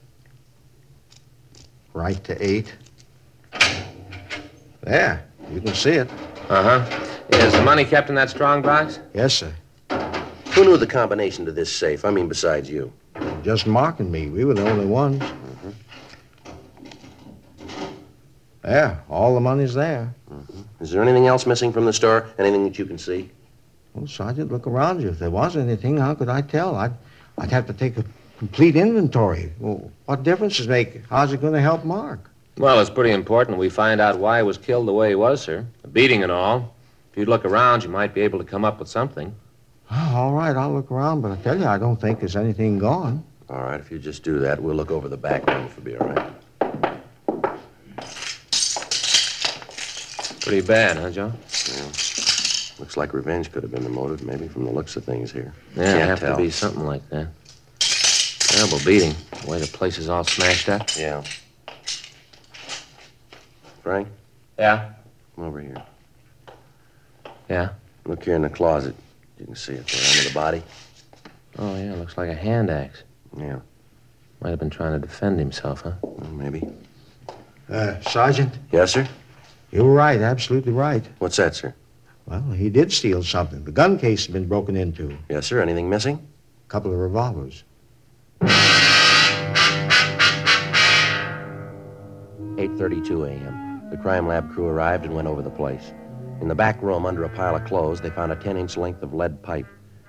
right 1.93 2.21
to 2.25 2.45
8. 2.45 2.75
There, 4.81 5.25
you 5.53 5.62
can 5.62 5.74
see 5.74 5.91
it. 5.91 6.09
Uh 6.50 6.79
huh. 6.81 7.07
Is 7.29 7.53
the 7.53 7.62
money 7.63 7.85
kept 7.85 8.09
in 8.09 8.15
that 8.15 8.29
strong 8.29 8.62
box? 8.62 9.00
Yes, 9.13 9.35
sir. 9.35 9.53
Who 10.53 10.65
knew 10.65 10.75
the 10.77 10.85
combination 10.85 11.45
to 11.45 11.51
this 11.53 11.74
safe? 11.74 12.03
I 12.03 12.12
mean, 12.12 12.27
besides 12.27 12.69
you. 12.69 12.91
Just 13.41 13.65
Mark 13.67 14.01
and 14.01 14.12
me. 14.12 14.29
We 14.29 14.43
were 14.43 14.53
the 14.53 14.69
only 14.69 14.85
ones. 14.85 15.24
There, 18.63 19.01
all 19.09 19.33
the 19.33 19.39
money's 19.39 19.74
there. 19.74 20.13
Is 20.81 20.91
there 20.91 21.01
anything 21.01 21.27
else 21.27 21.45
missing 21.45 21.71
from 21.71 21.85
the 21.85 21.93
store? 21.93 22.27
Anything 22.38 22.65
that 22.65 22.77
you 22.77 22.85
can 22.85 22.97
see? 22.97 23.31
Well, 23.93 24.07
Sergeant, 24.07 24.51
look 24.51 24.67
around 24.67 25.01
you. 25.01 25.09
If 25.09 25.19
there 25.19 25.31
was 25.31 25.55
anything, 25.55 25.97
how 25.97 26.15
could 26.15 26.27
I 26.29 26.41
tell? 26.41 26.75
I'd, 26.75 26.91
I'd 27.38 27.51
have 27.51 27.68
to 27.68 27.74
take 27.74 27.98
a 27.98 28.06
complete 28.38 28.75
inventory. 28.75 29.51
Well, 29.60 29.92
what 30.06 30.24
difference 30.24 30.58
does 30.58 30.68
it 30.68 30.70
make? 30.70 31.01
How's 31.10 31.34
it 31.34 31.42
going 31.42 31.54
to 31.54 31.62
help 31.62 31.84
Mark? 31.84 32.30
Well, 32.58 32.80
it's 32.80 32.89
pretty 32.89 33.12
important 33.12 33.58
we 33.58 33.70
find 33.70 34.00
out 34.00 34.18
why 34.18 34.38
he 34.38 34.44
was 34.44 34.58
killed 34.58 34.88
the 34.88 34.94
way 34.94 35.10
he 35.10 35.15
was, 35.15 35.42
sir. 35.42 35.65
A 35.84 35.88
beating 35.88 36.24
and 36.24 36.32
all. 36.32 36.74
If 37.12 37.18
you'd 37.18 37.27
look 37.27 37.44
around, 37.46 37.84
you 37.84 37.89
might 37.89 38.13
be 38.13 38.22
able 38.22 38.39
to 38.39 38.46
come 38.46 38.63
up 38.63 38.80
with 38.80 38.88
something. 38.88 39.36
Oh, 39.92 40.12
all 40.15 40.34
right, 40.34 40.56
I'll 40.56 40.74
look 40.74 40.92
around, 40.92 41.22
but 41.22 41.32
I 41.32 41.36
tell 41.38 41.58
you, 41.58 41.65
I 41.65 41.77
don't 41.77 42.00
think 42.00 42.20
there's 42.20 42.36
anything 42.36 42.80
gone. 42.80 43.24
All 43.50 43.62
right, 43.62 43.80
if 43.80 43.92
you 43.92 44.00
just 44.00 44.24
do 44.24 44.39
that, 44.39 44.62
we'll 44.62 44.75
look 44.75 44.89
over 44.89 45.08
the 45.08 45.18
back 45.18 45.46
room 45.48 45.68
for 45.68 45.82
it'll 45.82 45.84
be 45.84 45.98
all 45.98 46.08
right. 46.08 46.32
Pretty 50.42 50.62
bad, 50.62 50.98
huh, 50.98 51.12
Joe? 51.12 51.34
Looks 52.79 52.98
like 52.98 53.13
revenge 53.13 53.51
could 53.51 53.63
have 53.63 53.72
been 53.72 53.84
the 53.84 53.89
motive, 53.89 54.24
maybe 54.24 54.48
from 54.48 54.65
the 54.65 54.72
looks 54.72 54.96
of 54.98 55.05
things 55.05 55.32
here. 55.32 55.53
Yeah, 55.75 55.84
Can't 55.84 55.96
it'd 55.98 56.08
have 56.10 56.20
tell. 56.20 56.38
to 56.38 56.44
be 56.44 56.50
something 56.51 56.86
like 56.86 57.08
that. 57.10 57.27
Terrible 57.79 58.79
beating. 58.86 59.13
The 59.44 59.50
way 59.50 59.60
the 59.60 59.67
place 59.67 59.98
is 59.98 60.10
all 60.10 60.24
smashed 60.24 60.67
up. 60.70 60.89
Yeah. 60.98 61.24
Frank, 63.82 64.08
Yeah? 64.58 64.91
come 65.36 65.46
over 65.46 65.62
here. 65.62 65.82
Yeah? 67.50 67.70
Look 68.05 68.24
here 68.24 68.36
in 68.36 68.41
the 68.41 68.50
closet. 68.50 68.96
You 69.39 69.46
can 69.46 69.55
see 69.55 69.74
it 69.74 69.88
there 69.88 70.01
under 70.17 70.27
the 70.29 70.34
body. 70.34 70.63
Oh, 71.58 71.75
yeah, 71.77 71.94
looks 71.94 72.17
like 72.17 72.29
a 72.29 72.34
hand 72.36 72.70
axe. 72.70 73.03
Yeah, 73.38 73.60
Might 74.41 74.50
have 74.50 74.60
been 74.60 74.70
trying 74.70 75.00
to 75.00 75.05
defend 75.08 75.39
himself, 75.39 75.82
huh? 75.82 75.94
well, 76.01 76.29
maybe. 76.32 76.63
Uh, 77.70 78.00
Sergeant, 78.01 78.53
Yes, 78.72 78.91
sir? 78.94 79.08
you 79.72 79.84
were 79.84 79.94
right, 79.94 80.20
absolutely 80.22 80.72
right. 80.74 81.03
What's 81.20 81.38
that, 81.38 81.55
sir? 81.55 81.74
Well, 82.25 82.41
he 82.51 82.70
did 82.70 82.91
steal 82.91 83.22
something. 83.22 83.63
The 83.63 83.72
gun 83.72 84.00
case 84.00 84.25
has 84.25 84.34
been 84.34 84.48
broken 84.48 84.75
into. 84.75 85.15
Yes, 85.29 85.46
sir. 85.46 85.62
Anything 85.62 85.89
missing? 85.89 86.15
A 86.65 86.70
couple 86.70 86.91
of 86.91 86.98
revolvers. 86.98 87.63
Eight 92.58 92.75
thirty-two 92.77 93.25
a.m. 93.25 93.89
The 93.91 93.98
crime 93.98 94.27
lab 94.27 94.51
crew 94.51 94.65
arrived 94.65 95.05
and 95.05 95.13
went 95.13 95.27
over 95.27 95.41
the 95.41 95.50
place. 95.50 95.94
In 96.41 96.48
the 96.48 96.55
back 96.55 96.82
room, 96.82 97.05
under 97.05 97.24
a 97.24 97.29
pile 97.29 97.55
of 97.55 97.65
clothes, 97.65 98.01
they 98.01 98.10
found 98.10 98.32
a 98.32 98.36
ten-inch 98.36 98.75
length 98.75 99.03
of 99.03 99.13
lead 99.13 99.44
pipe. 99.44 99.67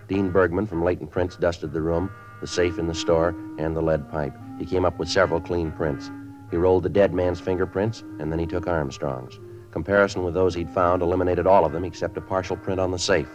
Dean 0.09 0.31
Bergman 0.31 0.67
from 0.67 0.83
Latent 0.83 1.11
Prints 1.11 1.37
dusted 1.37 1.73
the 1.73 1.83
room, 1.83 2.11
the 2.41 2.47
safe 2.47 2.79
in 2.79 2.87
the 2.87 2.95
store, 2.95 3.35
and 3.59 3.77
the 3.77 3.83
lead 3.83 4.11
pipe. 4.11 4.35
He 4.59 4.65
came 4.65 4.85
up 4.85 4.99
with 4.99 5.09
several 5.09 5.41
clean 5.41 5.71
prints. 5.73 6.11
He 6.51 6.57
rolled 6.57 6.85
the 6.85 6.89
dead 6.89 7.13
man's 7.13 7.41
fingerprints, 7.41 8.03
and 8.21 8.33
then 8.33 8.39
he 8.39 8.47
took 8.47 8.67
Armstrong's. 8.67 9.39
Comparison 9.77 10.25
with 10.25 10.33
those 10.33 10.55
he'd 10.55 10.71
found 10.71 11.03
eliminated 11.03 11.47
all 11.47 11.67
of 11.67 11.73
them 11.73 11.85
except 11.85 12.17
a 12.17 12.21
partial 12.23 12.57
print 12.57 12.81
on 12.81 12.91
the 12.91 12.99
safe. 12.99 13.29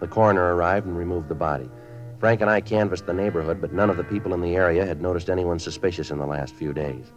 The 0.00 0.08
coroner 0.08 0.54
arrived 0.54 0.86
and 0.86 0.96
removed 0.96 1.28
the 1.28 1.34
body. 1.34 1.68
Frank 2.18 2.40
and 2.40 2.48
I 2.48 2.62
canvassed 2.62 3.04
the 3.04 3.12
neighborhood, 3.12 3.60
but 3.60 3.74
none 3.74 3.90
of 3.90 3.98
the 3.98 4.04
people 4.04 4.32
in 4.32 4.40
the 4.40 4.56
area 4.56 4.86
had 4.86 5.02
noticed 5.02 5.28
anyone 5.28 5.58
suspicious 5.58 6.10
in 6.10 6.16
the 6.16 6.24
last 6.24 6.54
few 6.54 6.72
days. 6.72 7.12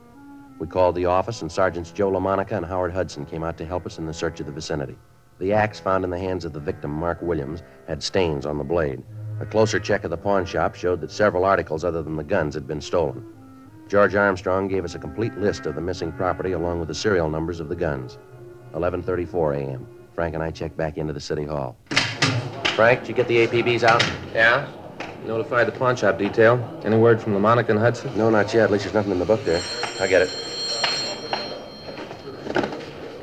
We 0.60 0.68
called 0.68 0.96
the 0.96 1.06
office, 1.06 1.42
and 1.42 1.50
Sergeants 1.50 1.94
Joe 1.94 2.12
LaMonica 2.12 2.52
and 2.52 2.66
Howard 2.66 2.92
Hudson 2.92 3.26
came 3.26 3.46
out 3.46 3.58
to 3.60 3.66
help 3.66 3.86
us 3.86 3.98
in 3.98 4.06
the 4.06 4.14
search 4.14 4.42
of 4.42 4.46
the 4.46 4.52
vicinity. 4.52 4.98
The 5.40 5.54
axe 5.54 5.80
found 5.80 6.04
in 6.04 6.10
the 6.10 6.20
hands 6.20 6.44
of 6.44 6.52
the 6.52 6.60
victim, 6.60 6.92
Mark 6.92 7.22
Williams, 7.22 7.64
had 7.88 8.04
stains 8.04 8.46
on 8.46 8.58
the 8.58 8.66
blade. 8.66 9.02
A 9.40 9.46
closer 9.46 9.80
check 9.80 10.04
of 10.04 10.10
the 10.10 10.18
pawn 10.18 10.46
shop 10.46 10.76
showed 10.76 11.00
that 11.00 11.12
several 11.12 11.46
articles 11.46 11.86
other 11.86 12.04
than 12.04 12.18
the 12.18 12.26
guns 12.26 12.56
had 12.56 12.68
been 12.68 12.82
stolen. 12.82 13.26
George 13.88 14.16
Armstrong 14.16 14.68
gave 14.68 14.84
us 14.84 14.96
a 14.96 15.00
complete 15.00 15.38
list 15.38 15.66
of 15.66 15.76
the 15.76 15.82
missing 15.82 16.12
property 16.12 16.52
along 16.52 16.80
with 16.80 16.90
the 16.90 16.94
serial 16.94 17.30
numbers 17.30 17.62
of 17.62 17.70
the 17.70 17.76
guns. 17.76 18.18
11:34 18.74 19.58
a.m. 19.58 19.88
Frank 20.16 20.36
and 20.36 20.44
I 20.44 20.52
checked 20.52 20.78
back 20.78 20.98
into 20.98 21.14
the 21.14 21.20
city 21.20 21.46
hall. 21.46 21.78
Frank, 22.76 23.02
did 23.02 23.10
you 23.10 23.16
get 23.16 23.28
the 23.28 23.48
APBs 23.48 23.84
out? 23.84 24.04
Yeah? 24.34 24.68
Notified 25.26 25.68
the 25.68 25.72
pawn 25.72 25.96
shop 25.96 26.18
detail. 26.18 26.60
Any 26.84 26.98
word 26.98 27.22
from 27.22 27.34
LaMonica 27.34 27.70
and 27.70 27.80
Hudson? 27.80 28.16
No, 28.18 28.30
not 28.30 28.54
yet. 28.54 28.66
At 28.66 28.72
least 28.72 28.84
there's 28.84 28.94
nothing 28.94 29.12
in 29.12 29.20
the 29.20 29.26
book 29.26 29.44
there. 29.46 29.62
I 30.00 30.08
get 30.08 30.24
it. 30.24 30.30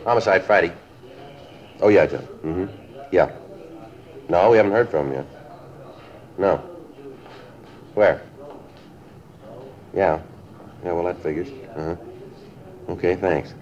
Homicide 0.04 0.44
Friday. 0.44 0.72
Oh, 1.80 1.88
yeah, 1.88 2.06
John. 2.06 2.22
Mm-hmm. 2.42 2.66
Yeah. 3.12 3.30
No, 4.28 4.50
we 4.50 4.56
haven't 4.56 4.72
heard 4.72 4.88
from 4.88 5.08
him 5.08 5.14
yet. 5.14 5.26
No. 6.38 6.56
Where? 7.94 8.22
Yeah. 9.94 10.20
Yeah, 10.84 10.92
well, 10.92 11.04
that 11.04 11.22
figures. 11.22 11.48
Uh-huh. 11.76 11.96
Okay, 12.92 13.16
thanks. 13.16 13.54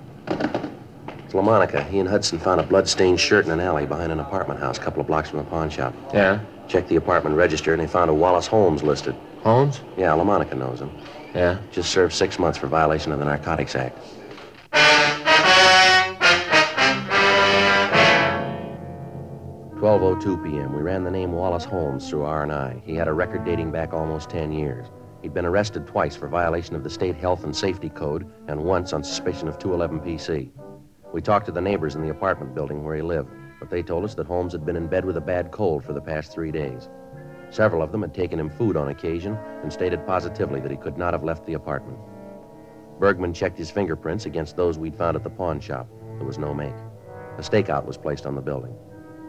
It's 1.29 1.35
LaMonica. 1.35 1.87
He 1.91 1.99
and 1.99 2.09
Hudson 2.09 2.39
found 2.39 2.59
a 2.59 2.65
blood-stained 2.65 3.21
shirt 3.21 3.45
in 3.45 3.51
an 3.51 3.61
alley 3.61 3.85
behind 3.85 4.11
an 4.11 4.19
apartment 4.19 4.61
house 4.61 4.79
a 4.79 4.81
couple 4.81 5.03
of 5.03 5.07
blocks 5.07 5.29
from 5.29 5.41
the 5.41 5.45
pawn 5.45 5.69
shop. 5.69 5.95
Yeah? 6.15 6.41
Checked 6.69 6.89
the 6.89 6.97
apartment 6.97 7.37
register, 7.37 7.75
and 7.75 7.83
they 7.83 7.87
found 7.87 8.09
a 8.09 8.15
Wallace 8.15 8.47
Holmes 8.47 8.83
listed. 8.83 9.15
Holmes? 9.43 9.83
Yeah, 9.99 10.13
LaMonica 10.13 10.57
knows 10.57 10.81
him. 10.81 10.91
Yeah? 11.35 11.59
Just 11.71 11.91
served 11.91 12.15
six 12.15 12.39
months 12.39 12.57
for 12.57 12.67
violation 12.67 13.13
of 13.13 13.19
the 13.19 13.27
Narcotics 13.27 13.77
Act. 13.77 13.99
Twelve 19.79 20.03
oh 20.03 20.19
two 20.19 20.39
p.m. 20.39 20.75
We 20.75 20.81
ran 20.81 21.05
the 21.05 21.11
name 21.11 21.33
Wallace 21.33 21.67
Holmes 21.67 22.09
through 22.09 22.23
R&I. 22.23 22.81
He 22.87 22.95
had 22.95 23.07
a 23.07 23.13
record 23.13 23.45
dating 23.45 23.71
back 23.71 23.93
almost 23.93 24.31
ten 24.31 24.51
years. 24.51 24.87
He'd 25.21 25.35
been 25.35 25.45
arrested 25.45 25.87
twice 25.87 26.17
for 26.17 26.27
violation 26.27 26.75
of 26.75 26.85
the 26.85 26.91
state 26.91 27.17
health 27.17 27.45
and 27.45 27.55
safety 27.55 27.91
code, 27.91 28.27
and 28.47 28.65
once 28.65 28.95
on 28.95 29.05
suspicion 29.05 29.47
of 29.47 29.59
211 29.59 30.01
PC. 30.01 30.49
We 31.13 31.23
talked 31.23 31.47
to 31.47 31.53
the 31.53 31.61
neighbors 31.61 31.95
in 31.95 32.03
the 32.03 32.11
apartment 32.11 32.55
building 32.55 32.85
where 32.85 32.95
he 32.95 33.03
lived, 33.03 33.31
but 33.59 33.71
they 33.71 33.83
told 33.83 34.05
us 34.05 34.15
that 34.15 34.27
Holmes 34.27 34.53
had 34.53 34.67
been 34.67 34.77
in 34.77 34.87
bed 34.87 35.05
with 35.05 35.17
a 35.17 35.23
bad 35.23 35.51
cold 35.51 35.85
for 35.85 35.93
the 35.93 36.01
past 36.01 36.33
three 36.33 36.53
days. 36.53 36.89
Several 37.51 37.83
of 37.83 37.93
them 37.93 38.03
had 38.03 38.15
taken 38.15 38.39
him 38.39 38.51
food 38.51 38.77
on 38.77 38.89
occasion 38.89 39.37
and 39.63 39.73
stated 39.73 40.07
positively 40.07 40.61
that 40.61 40.71
he 40.71 40.77
could 40.77 40.99
not 40.99 41.15
have 41.15 41.25
left 41.25 41.47
the 41.47 41.55
apartment. 41.55 41.99
Bergman 43.01 43.33
checked 43.33 43.57
his 43.57 43.71
fingerprints 43.71 44.27
against 44.27 44.57
those 44.57 44.79
we'd 44.79 44.97
found 44.97 45.17
at 45.17 45.23
the 45.25 45.31
pawn 45.31 45.61
shop. 45.61 45.89
There 46.17 46.27
was 46.27 46.39
no 46.39 46.53
make. 46.53 46.75
A 47.39 47.43
stakeout 47.43 47.87
was 47.87 47.97
placed 47.97 48.27
on 48.27 48.35
the 48.35 48.43
building. 48.43 48.75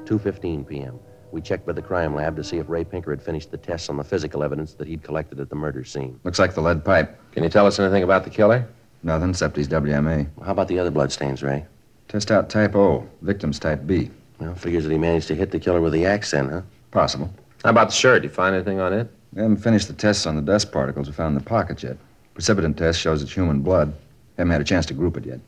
2:15 0.05 0.67
p.m. 0.67 0.99
We 1.31 1.41
checked 1.41 1.65
by 1.65 1.73
the 1.73 1.81
crime 1.81 2.15
lab 2.15 2.35
to 2.37 2.43
see 2.43 2.57
if 2.57 2.67
Ray 2.67 2.83
Pinker 2.83 3.11
had 3.11 3.21
finished 3.21 3.51
the 3.51 3.57
tests 3.57 3.87
on 3.87 3.97
the 3.97 4.03
physical 4.03 4.43
evidence 4.43 4.73
that 4.73 4.87
he'd 4.87 5.03
collected 5.03 5.39
at 5.39 5.49
the 5.49 5.55
murder 5.55 5.83
scene. 5.83 6.19
Looks 6.23 6.39
like 6.39 6.55
the 6.55 6.61
lead 6.61 6.83
pipe. 6.83 7.19
Can 7.31 7.43
you 7.43 7.49
tell 7.49 7.67
us 7.67 7.79
anything 7.79 8.03
about 8.03 8.23
the 8.23 8.31
killer? 8.31 8.67
Nothing 9.03 9.29
except 9.29 9.55
he's 9.55 9.67
WMA. 9.67 10.27
How 10.43 10.51
about 10.51 10.67
the 10.67 10.79
other 10.79 10.91
bloodstains, 10.91 11.41
Ray? 11.41 11.65
Test 12.07 12.31
out 12.31 12.49
type 12.49 12.75
O. 12.75 13.07
Victim's 13.21 13.59
type 13.59 13.85
B. 13.85 14.09
Well, 14.39 14.55
figures 14.55 14.83
that 14.83 14.91
he 14.91 14.97
managed 14.97 15.27
to 15.27 15.35
hit 15.35 15.51
the 15.51 15.59
killer 15.59 15.81
with 15.81 15.93
the 15.93 16.05
axe 16.05 16.31
then, 16.31 16.49
huh? 16.49 16.61
Possible. 16.91 17.33
How 17.63 17.69
about 17.69 17.89
the 17.89 17.95
shirt? 17.95 18.23
You 18.23 18.29
find 18.29 18.55
anything 18.55 18.79
on 18.79 18.93
it? 18.93 19.09
We 19.33 19.41
haven't 19.41 19.57
finished 19.57 19.87
the 19.87 19.93
tests 19.93 20.25
on 20.25 20.35
the 20.35 20.41
dust 20.41 20.71
particles 20.71 21.07
we 21.07 21.13
found 21.13 21.37
in 21.37 21.43
the 21.43 21.47
pocket 21.47 21.83
yet. 21.83 21.97
Precipitin 22.35 22.75
test 22.75 22.99
shows 22.99 23.21
it's 23.21 23.31
human 23.33 23.61
blood. 23.61 23.93
Haven't 24.37 24.51
had 24.51 24.61
a 24.61 24.65
chance 24.65 24.85
to 24.87 24.93
group 24.93 25.17
it 25.17 25.25
yet. 25.25 25.39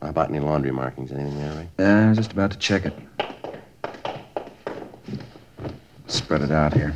How 0.00 0.08
about 0.08 0.28
any 0.30 0.38
laundry 0.40 0.70
markings? 0.70 1.12
Anything 1.12 1.38
there, 1.38 1.52
Ray? 1.54 1.68
Yeah, 1.78 2.06
I 2.06 2.08
was 2.10 2.18
just 2.18 2.32
about 2.32 2.52
to 2.52 2.58
check 2.58 2.86
it. 2.86 2.94
Spread 6.06 6.42
it 6.42 6.52
out 6.52 6.72
here. 6.72 6.94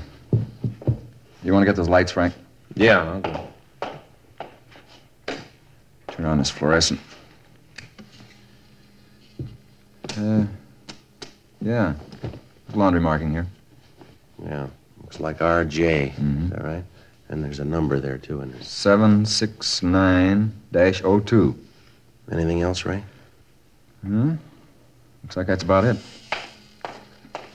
You 1.44 1.52
want 1.52 1.62
to 1.62 1.66
get 1.66 1.76
those 1.76 1.88
lights, 1.88 2.12
Frank? 2.12 2.34
Yeah, 2.74 3.02
I'll 3.02 3.20
go. 3.20 3.48
Turn 6.12 6.26
on 6.26 6.38
this 6.38 6.50
fluorescent. 6.50 7.00
Uh, 10.16 10.44
yeah. 11.60 11.94
Laundry 12.74 13.00
marking 13.00 13.30
here. 13.30 13.46
Yeah. 14.44 14.66
Looks 15.02 15.20
like 15.20 15.40
R.J. 15.42 16.12
Mhm. 16.18 16.44
Is 16.44 16.50
that 16.50 16.64
right? 16.64 16.84
And 17.28 17.42
there's 17.42 17.60
a 17.60 17.64
number 17.64 17.98
there, 17.98 18.18
too, 18.18 18.40
and 18.40 18.52
there's 18.52 18.68
769 18.68 20.52
02. 20.70 21.54
anything 22.30 22.60
else, 22.62 22.84
Ray? 22.84 23.02
Hmm? 24.02 24.34
Looks 25.22 25.36
like 25.36 25.46
that's 25.46 25.62
about 25.62 25.84
it. 25.84 25.96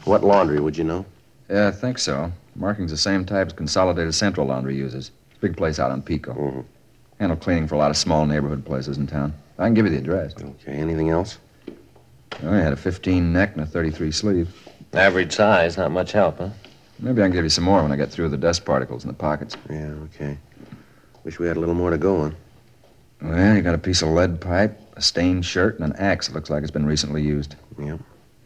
What 0.06 0.24
laundry 0.24 0.60
would 0.60 0.78
you 0.78 0.84
know? 0.84 1.06
Yeah, 1.50 1.68
I 1.68 1.72
think 1.72 2.00
so. 2.00 2.32
Marking's 2.56 2.92
the 2.92 2.98
same 2.98 3.24
type 3.26 3.48
as 3.48 3.54
Consolidated 3.54 4.16
Central 4.16 4.48
Laundry 4.48 4.76
uses. 4.76 5.12
It's 5.30 5.38
a 5.38 5.42
big 5.42 5.56
place 5.58 5.78
out 5.80 5.92
on 5.92 6.02
Pico. 6.02 6.34
Mhm. 6.34 6.66
Handle 7.20 7.38
cleaning 7.38 7.68
for 7.68 7.76
a 7.76 7.78
lot 7.78 7.90
of 7.90 7.98
small 7.98 8.26
neighborhood 8.26 8.64
places 8.66 8.98
in 8.98 9.08
town. 9.08 9.34
I 9.58 9.66
can 9.66 9.74
give 9.74 9.86
you 9.86 9.92
the 9.92 9.98
address. 9.98 10.34
Okay, 10.40 10.74
anything 10.74 11.10
else? 11.10 11.40
Oh, 12.44 12.54
he 12.54 12.60
had 12.60 12.74
a 12.74 12.78
15 12.78 13.34
neck 13.34 13.54
and 13.54 13.62
a 13.62 13.66
33 13.66 14.12
sleeve. 14.12 14.70
Average 14.94 15.36
size, 15.36 15.78
not 15.78 15.92
much 15.92 16.12
help, 16.12 16.38
huh? 16.38 16.50
Maybe 17.00 17.22
I 17.22 17.26
can 17.26 17.32
give 17.32 17.44
you 17.44 17.50
some 17.50 17.64
more 17.64 17.82
when 17.82 17.92
I 17.92 17.96
get 17.96 18.12
through 18.12 18.26
with 18.26 18.32
the 18.32 18.38
dust 18.38 18.66
particles 18.66 19.04
in 19.04 19.08
the 19.08 19.14
pockets. 19.14 19.56
Yeah, 19.70 19.94
okay. 20.06 20.38
Wish 21.24 21.40
we 21.40 21.48
had 21.48 21.58
a 21.58 21.60
little 21.60 21.76
more 21.76 21.90
to 21.90 21.98
go 21.98 22.18
on. 22.18 22.36
Well, 23.22 23.56
you 23.56 23.62
got 23.62 23.76
a 23.76 23.80
piece 23.80 24.04
of 24.04 24.10
lead 24.10 24.40
pipe, 24.40 24.80
a 24.96 25.02
stained 25.02 25.46
shirt, 25.46 25.80
and 25.80 25.92
an 25.92 26.00
axe 26.00 26.28
that 26.28 26.36
looks 26.36 26.50
like 26.50 26.62
it's 26.62 26.72
been 26.72 26.86
recently 26.86 27.24
used. 27.24 27.56
Yep. 27.80 28.00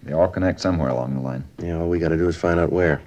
They 0.04 0.14
all 0.14 0.30
connect 0.30 0.62
somewhere 0.62 0.90
along 0.90 1.14
the 1.14 1.22
line. 1.22 1.44
Yeah, 1.60 1.78
all 1.78 1.90
we 1.90 2.00
got 2.00 2.10
to 2.10 2.18
do 2.18 2.28
is 2.28 2.38
find 2.38 2.60
out 2.60 2.72
where. 2.72 3.02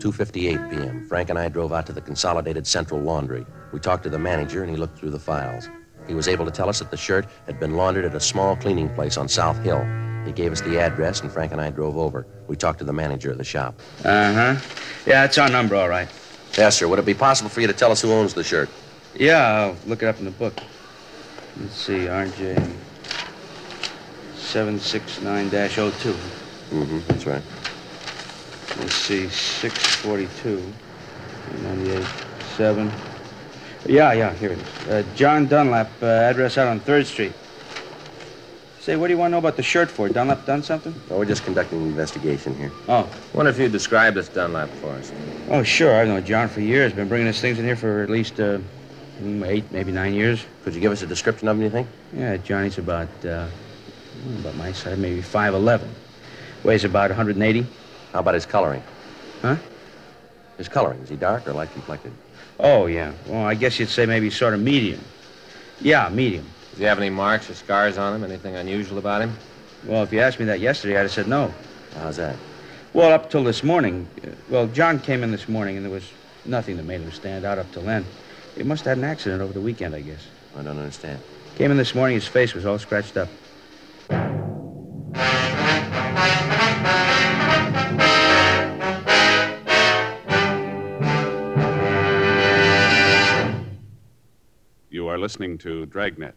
2:58 0.00 0.70
p.m. 0.70 1.06
Frank 1.06 1.28
and 1.28 1.38
I 1.38 1.48
drove 1.48 1.72
out 1.72 1.86
to 1.86 1.92
the 1.92 2.00
Consolidated 2.00 2.66
Central 2.66 3.00
Laundry. 3.00 3.44
We 3.70 3.78
talked 3.78 4.02
to 4.04 4.08
the 4.08 4.18
manager, 4.18 4.62
and 4.62 4.70
he 4.70 4.76
looked 4.76 4.98
through 4.98 5.10
the 5.10 5.18
files. 5.18 5.68
He 6.08 6.14
was 6.14 6.26
able 6.26 6.46
to 6.46 6.50
tell 6.50 6.68
us 6.70 6.78
that 6.78 6.90
the 6.90 6.96
shirt 6.96 7.26
had 7.46 7.60
been 7.60 7.76
laundered 7.76 8.06
at 8.06 8.14
a 8.14 8.20
small 8.20 8.56
cleaning 8.56 8.88
place 8.94 9.18
on 9.18 9.28
South 9.28 9.58
Hill. 9.62 9.84
He 10.24 10.32
gave 10.32 10.52
us 10.52 10.62
the 10.62 10.78
address, 10.80 11.20
and 11.20 11.30
Frank 11.30 11.52
and 11.52 11.60
I 11.60 11.70
drove 11.70 11.98
over. 11.98 12.26
We 12.48 12.56
talked 12.56 12.78
to 12.78 12.84
the 12.84 12.92
manager 12.94 13.30
of 13.30 13.38
the 13.38 13.44
shop. 13.44 13.78
Uh 14.02 14.32
huh. 14.32 14.56
Yeah, 15.06 15.24
it's 15.24 15.36
our 15.36 15.50
number, 15.50 15.76
all 15.76 15.88
right. 15.88 16.08
Yes, 16.56 16.78
sir. 16.78 16.88
Would 16.88 16.98
it 16.98 17.04
be 17.04 17.14
possible 17.14 17.50
for 17.50 17.60
you 17.60 17.66
to 17.66 17.72
tell 17.74 17.92
us 17.92 18.00
who 18.00 18.10
owns 18.10 18.32
the 18.32 18.42
shirt? 18.42 18.70
Yeah, 19.14 19.46
I'll 19.46 19.76
look 19.86 20.02
it 20.02 20.06
up 20.06 20.18
in 20.18 20.24
the 20.24 20.30
book. 20.30 20.54
Let's 21.60 21.74
see, 21.74 22.06
RJ 22.06 22.56
769 24.36 25.50
02. 25.50 26.12
Mm-hmm. 26.70 26.98
That's 27.08 27.26
right. 27.26 27.42
Let's 28.78 28.94
see, 28.94 29.28
642. 29.28 30.62
98. 31.62 32.06
7. 32.56 32.90
Yeah, 33.86 34.12
yeah, 34.12 34.34
here 34.34 34.52
it 34.52 34.58
is. 34.58 34.88
Uh, 34.88 35.02
John 35.14 35.46
Dunlap, 35.46 35.90
uh, 36.02 36.06
address 36.06 36.58
out 36.58 36.68
on 36.68 36.80
3rd 36.80 37.06
Street. 37.06 37.32
Say, 38.80 38.96
what 38.96 39.08
do 39.08 39.12
you 39.12 39.18
want 39.18 39.30
to 39.30 39.32
know 39.32 39.38
about 39.38 39.56
the 39.56 39.62
shirt 39.62 39.90
for? 39.90 40.08
Dunlap 40.08 40.46
done 40.46 40.62
something? 40.62 40.94
Oh, 41.10 41.18
we're 41.18 41.26
just 41.26 41.44
conducting 41.44 41.82
an 41.82 41.88
investigation 41.88 42.54
here. 42.56 42.70
Oh. 42.88 43.08
Wonder 43.34 43.50
if 43.50 43.58
you'd 43.58 43.72
describe 43.72 44.14
this 44.14 44.28
Dunlap 44.28 44.70
for 44.80 44.90
us. 44.90 45.12
Oh, 45.48 45.62
sure. 45.62 45.94
I've 45.94 46.08
known 46.08 46.24
John 46.24 46.48
for 46.48 46.60
years. 46.60 46.92
Been 46.92 47.08
bringing 47.08 47.26
his 47.26 47.40
things 47.40 47.58
in 47.58 47.64
here 47.64 47.76
for 47.76 48.02
at 48.02 48.08
least 48.08 48.40
uh, 48.40 48.58
mm, 49.20 49.46
eight, 49.46 49.70
maybe 49.70 49.92
nine 49.92 50.14
years. 50.14 50.44
Could 50.64 50.74
you 50.74 50.80
give 50.80 50.92
us 50.92 51.02
a 51.02 51.06
description 51.06 51.48
of 51.48 51.56
him, 51.56 51.62
you 51.62 51.70
think? 51.70 51.88
Yeah, 52.14 52.36
Johnny's 52.38 52.78
about, 52.78 53.08
uh, 53.24 53.48
hmm, 54.22 54.36
about 54.40 54.56
my 54.56 54.72
size, 54.72 54.98
maybe 54.98 55.20
5'11. 55.20 55.86
Weighs 56.64 56.84
about 56.84 57.10
180. 57.10 57.66
How 58.12 58.20
about 58.20 58.34
his 58.34 58.46
coloring? 58.46 58.82
Huh? 59.42 59.56
His 60.58 60.68
coloring. 60.68 61.00
Is 61.00 61.08
he 61.08 61.16
dark 61.16 61.46
or 61.46 61.52
light 61.52 61.72
complected? 61.72 62.12
Oh, 62.58 62.86
yeah. 62.86 63.12
Well, 63.26 63.44
I 63.44 63.54
guess 63.54 63.78
you'd 63.78 63.88
say 63.88 64.04
maybe 64.06 64.30
sort 64.30 64.54
of 64.54 64.60
medium. 64.60 65.00
Yeah, 65.80 66.08
medium. 66.10 66.44
Does 66.70 66.78
he 66.80 66.84
have 66.84 66.98
any 66.98 67.10
marks 67.10 67.48
or 67.48 67.54
scars 67.54 67.98
on 67.98 68.14
him? 68.14 68.24
Anything 68.24 68.56
unusual 68.56 68.98
about 68.98 69.22
him? 69.22 69.32
Well, 69.86 70.02
if 70.02 70.12
you 70.12 70.20
asked 70.20 70.38
me 70.38 70.44
that 70.46 70.60
yesterday, 70.60 70.96
I'd 70.96 71.02
have 71.02 71.12
said 71.12 71.28
no. 71.28 71.54
How's 71.94 72.16
that? 72.16 72.36
Well, 72.92 73.12
up 73.12 73.30
till 73.30 73.44
this 73.44 73.62
morning. 73.62 74.06
uh, 74.24 74.30
Well, 74.48 74.66
John 74.66 74.98
came 75.00 75.22
in 75.22 75.30
this 75.30 75.48
morning, 75.48 75.76
and 75.76 75.84
there 75.86 75.92
was 75.92 76.10
nothing 76.44 76.76
that 76.76 76.82
made 76.84 77.00
him 77.00 77.10
stand 77.12 77.44
out 77.44 77.58
up 77.58 77.72
till 77.72 77.82
then. 77.82 78.04
He 78.56 78.62
must 78.64 78.84
have 78.84 78.96
had 78.96 78.98
an 78.98 79.04
accident 79.04 79.40
over 79.40 79.52
the 79.52 79.60
weekend, 79.60 79.94
I 79.94 80.00
guess. 80.00 80.26
I 80.56 80.62
don't 80.62 80.78
understand. 80.78 81.20
Came 81.56 81.70
in 81.70 81.76
this 81.76 81.94
morning, 81.94 82.16
his 82.16 82.26
face 82.26 82.52
was 82.54 82.66
all 82.66 82.78
scratched 82.78 83.16
up. 83.16 83.28
Listening 95.20 95.58
to 95.58 95.86
Dragnet, 95.86 96.34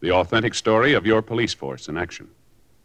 the 0.00 0.12
authentic 0.12 0.54
story 0.54 0.92
of 0.92 1.06
your 1.06 1.22
police 1.22 1.54
force 1.54 1.88
in 1.88 1.96
action. 1.96 2.28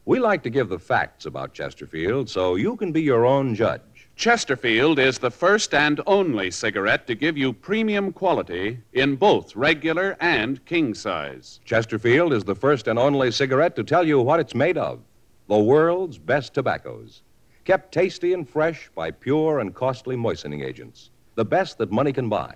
We 0.05 0.19
like 0.19 0.41
to 0.43 0.49
give 0.49 0.69
the 0.69 0.79
facts 0.79 1.25
about 1.27 1.53
Chesterfield 1.53 2.29
so 2.29 2.55
you 2.55 2.75
can 2.75 2.91
be 2.91 3.03
your 3.03 3.25
own 3.25 3.53
judge. 3.53 4.07
Chesterfield 4.15 4.97
is 4.97 5.19
the 5.19 5.29
first 5.29 5.73
and 5.73 6.01
only 6.07 6.51
cigarette 6.51 7.05
to 7.07 7.15
give 7.15 7.37
you 7.37 7.53
premium 7.53 8.11
quality 8.11 8.79
in 8.93 9.15
both 9.15 9.55
regular 9.55 10.17
and 10.19 10.63
king 10.65 10.93
size. 10.93 11.59
Chesterfield 11.65 12.33
is 12.33 12.43
the 12.43 12.55
first 12.55 12.87
and 12.87 12.97
only 12.97 13.31
cigarette 13.31 13.75
to 13.75 13.83
tell 13.83 14.07
you 14.07 14.21
what 14.21 14.39
it's 14.39 14.55
made 14.55 14.77
of 14.77 14.99
the 15.47 15.59
world's 15.59 16.17
best 16.17 16.53
tobaccos, 16.53 17.23
kept 17.65 17.91
tasty 17.91 18.33
and 18.33 18.47
fresh 18.47 18.89
by 18.95 19.11
pure 19.11 19.59
and 19.59 19.75
costly 19.75 20.15
moistening 20.15 20.61
agents, 20.61 21.09
the 21.35 21.43
best 21.43 21.77
that 21.77 21.91
money 21.91 22.13
can 22.13 22.29
buy. 22.29 22.55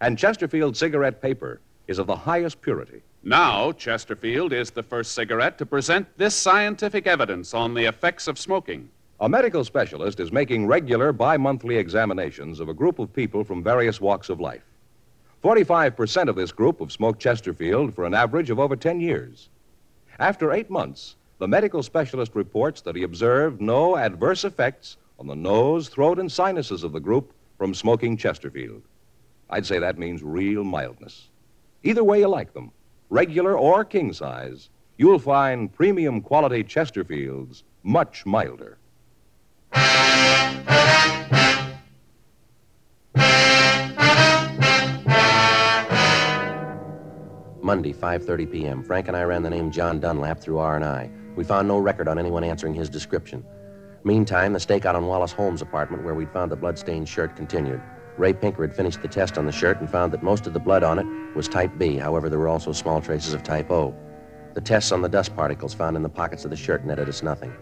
And 0.00 0.18
Chesterfield 0.18 0.76
cigarette 0.76 1.22
paper 1.22 1.60
is 1.86 1.98
of 1.98 2.06
the 2.06 2.16
highest 2.16 2.60
purity. 2.60 3.02
Now, 3.22 3.72
Chesterfield 3.72 4.52
is 4.52 4.70
the 4.70 4.82
first 4.82 5.12
cigarette 5.12 5.58
to 5.58 5.66
present 5.66 6.06
this 6.16 6.34
scientific 6.34 7.06
evidence 7.06 7.54
on 7.54 7.74
the 7.74 7.84
effects 7.84 8.28
of 8.28 8.38
smoking. 8.38 8.88
A 9.20 9.28
medical 9.28 9.64
specialist 9.64 10.18
is 10.18 10.32
making 10.32 10.66
regular 10.66 11.12
bi 11.12 11.36
monthly 11.36 11.76
examinations 11.76 12.58
of 12.58 12.68
a 12.68 12.74
group 12.74 12.98
of 12.98 13.12
people 13.12 13.44
from 13.44 13.62
various 13.62 14.00
walks 14.00 14.28
of 14.28 14.40
life. 14.40 14.64
45% 15.42 16.28
of 16.28 16.36
this 16.36 16.52
group 16.52 16.80
have 16.80 16.92
smoked 16.92 17.20
Chesterfield 17.20 17.94
for 17.94 18.04
an 18.04 18.14
average 18.14 18.50
of 18.50 18.58
over 18.58 18.76
10 18.76 19.00
years. 19.00 19.48
After 20.18 20.52
eight 20.52 20.70
months, 20.70 21.16
the 21.38 21.48
medical 21.48 21.82
specialist 21.82 22.34
reports 22.34 22.80
that 22.82 22.94
he 22.94 23.02
observed 23.02 23.60
no 23.60 23.96
adverse 23.96 24.44
effects 24.44 24.96
on 25.18 25.26
the 25.26 25.34
nose, 25.34 25.88
throat, 25.88 26.18
and 26.18 26.30
sinuses 26.30 26.84
of 26.84 26.92
the 26.92 27.00
group 27.00 27.32
from 27.58 27.74
smoking 27.74 28.16
Chesterfield. 28.16 28.82
I'd 29.50 29.66
say 29.66 29.78
that 29.78 29.98
means 29.98 30.22
real 30.22 30.64
mildness. 30.64 31.28
Either 31.84 32.04
way 32.04 32.20
you 32.20 32.28
like 32.28 32.54
them, 32.54 32.70
regular 33.10 33.58
or 33.58 33.84
king 33.84 34.12
size, 34.12 34.70
you'll 34.98 35.18
find 35.18 35.72
premium 35.72 36.20
quality 36.20 36.62
Chesterfields 36.62 37.64
much 37.82 38.24
milder. 38.24 38.78
Monday, 47.60 47.92
5:30 47.92 48.52
p.m. 48.52 48.82
Frank 48.84 49.08
and 49.08 49.16
I 49.16 49.22
ran 49.22 49.42
the 49.42 49.50
name 49.50 49.72
John 49.72 49.98
Dunlap 49.98 50.38
through 50.40 50.58
R&I. 50.58 51.10
We 51.34 51.42
found 51.42 51.66
no 51.66 51.78
record 51.78 52.06
on 52.06 52.18
anyone 52.18 52.44
answering 52.44 52.74
his 52.74 52.88
description. 52.88 53.44
Meantime, 54.04 54.52
the 54.52 54.58
stakeout 54.60 54.94
on 54.94 55.06
Wallace 55.06 55.32
Holmes' 55.32 55.62
apartment 55.62 56.04
where 56.04 56.14
we'd 56.14 56.30
found 56.30 56.52
the 56.52 56.56
bloodstained 56.56 57.08
shirt 57.08 57.34
continued. 57.34 57.80
Ray 58.18 58.32
Pinker 58.32 58.62
had 58.62 58.74
finished 58.76 59.00
the 59.02 59.08
test 59.08 59.38
on 59.38 59.46
the 59.46 59.52
shirt 59.52 59.80
and 59.80 59.90
found 59.90 60.12
that 60.12 60.22
most 60.22 60.46
of 60.46 60.52
the 60.52 60.60
blood 60.60 60.82
on 60.82 60.98
it 60.98 61.06
was 61.34 61.48
type 61.48 61.72
B. 61.78 61.96
However, 61.96 62.28
there 62.28 62.38
were 62.38 62.48
also 62.48 62.72
small 62.72 63.00
traces 63.00 63.32
of 63.34 63.42
type 63.42 63.70
O. 63.70 63.94
The 64.54 64.60
tests 64.60 64.92
on 64.92 65.00
the 65.00 65.08
dust 65.08 65.34
particles 65.34 65.72
found 65.72 65.96
in 65.96 66.02
the 66.02 66.08
pockets 66.08 66.44
of 66.44 66.50
the 66.50 66.56
shirt 66.56 66.84
netted 66.84 67.08
us 67.08 67.22
nothing. 67.22 67.52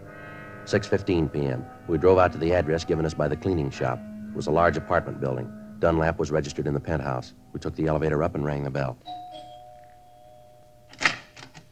6:15 0.65 1.31
p.m. 1.31 1.65
We 1.87 1.97
drove 1.97 2.17
out 2.19 2.31
to 2.33 2.37
the 2.37 2.53
address 2.53 2.83
given 2.83 3.05
us 3.05 3.13
by 3.13 3.27
the 3.27 3.37
cleaning 3.37 3.71
shop. 3.71 3.99
It 4.29 4.35
was 4.35 4.47
a 4.47 4.51
large 4.51 4.77
apartment 4.77 5.19
building. 5.21 5.51
Dunlap 5.79 6.19
was 6.19 6.31
registered 6.31 6.67
in 6.67 6.73
the 6.73 6.79
penthouse. 6.79 7.33
We 7.53 7.59
took 7.59 7.75
the 7.75 7.87
elevator 7.87 8.21
up 8.21 8.35
and 8.35 8.45
rang 8.45 8.63
the 8.63 8.69
bell. 8.69 8.97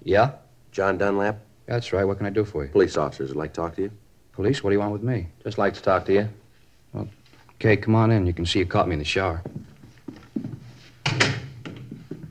Yeah? 0.04 0.32
John 0.72 0.98
Dunlap, 0.98 1.40
That's 1.68 1.92
right. 1.94 2.06
What 2.06 2.18
can 2.18 2.26
I 2.26 2.30
do 2.30 2.46
for 2.46 2.64
you? 2.64 2.72
police 2.72 2.96
officers 2.98 3.30
would 3.30 3.38
like 3.38 3.54
to 3.54 3.62
talk 3.62 3.76
to 3.76 3.84
you. 3.84 3.92
Police? 4.32 4.64
What 4.64 4.70
do 4.70 4.76
you 4.76 4.80
want 4.80 4.94
with 4.94 5.04
me? 5.04 5.28
Just 5.44 5.58
like 5.58 5.74
to 5.74 5.82
talk 5.82 6.06
to 6.06 6.14
you. 6.14 6.30
Okay, 7.62 7.76
come 7.76 7.94
on 7.94 8.10
in. 8.10 8.26
You 8.26 8.32
can 8.32 8.46
see 8.46 8.60
you 8.60 8.66
caught 8.66 8.88
me 8.88 8.94
in 8.94 9.00
the 9.00 9.06
shower. 9.06 9.42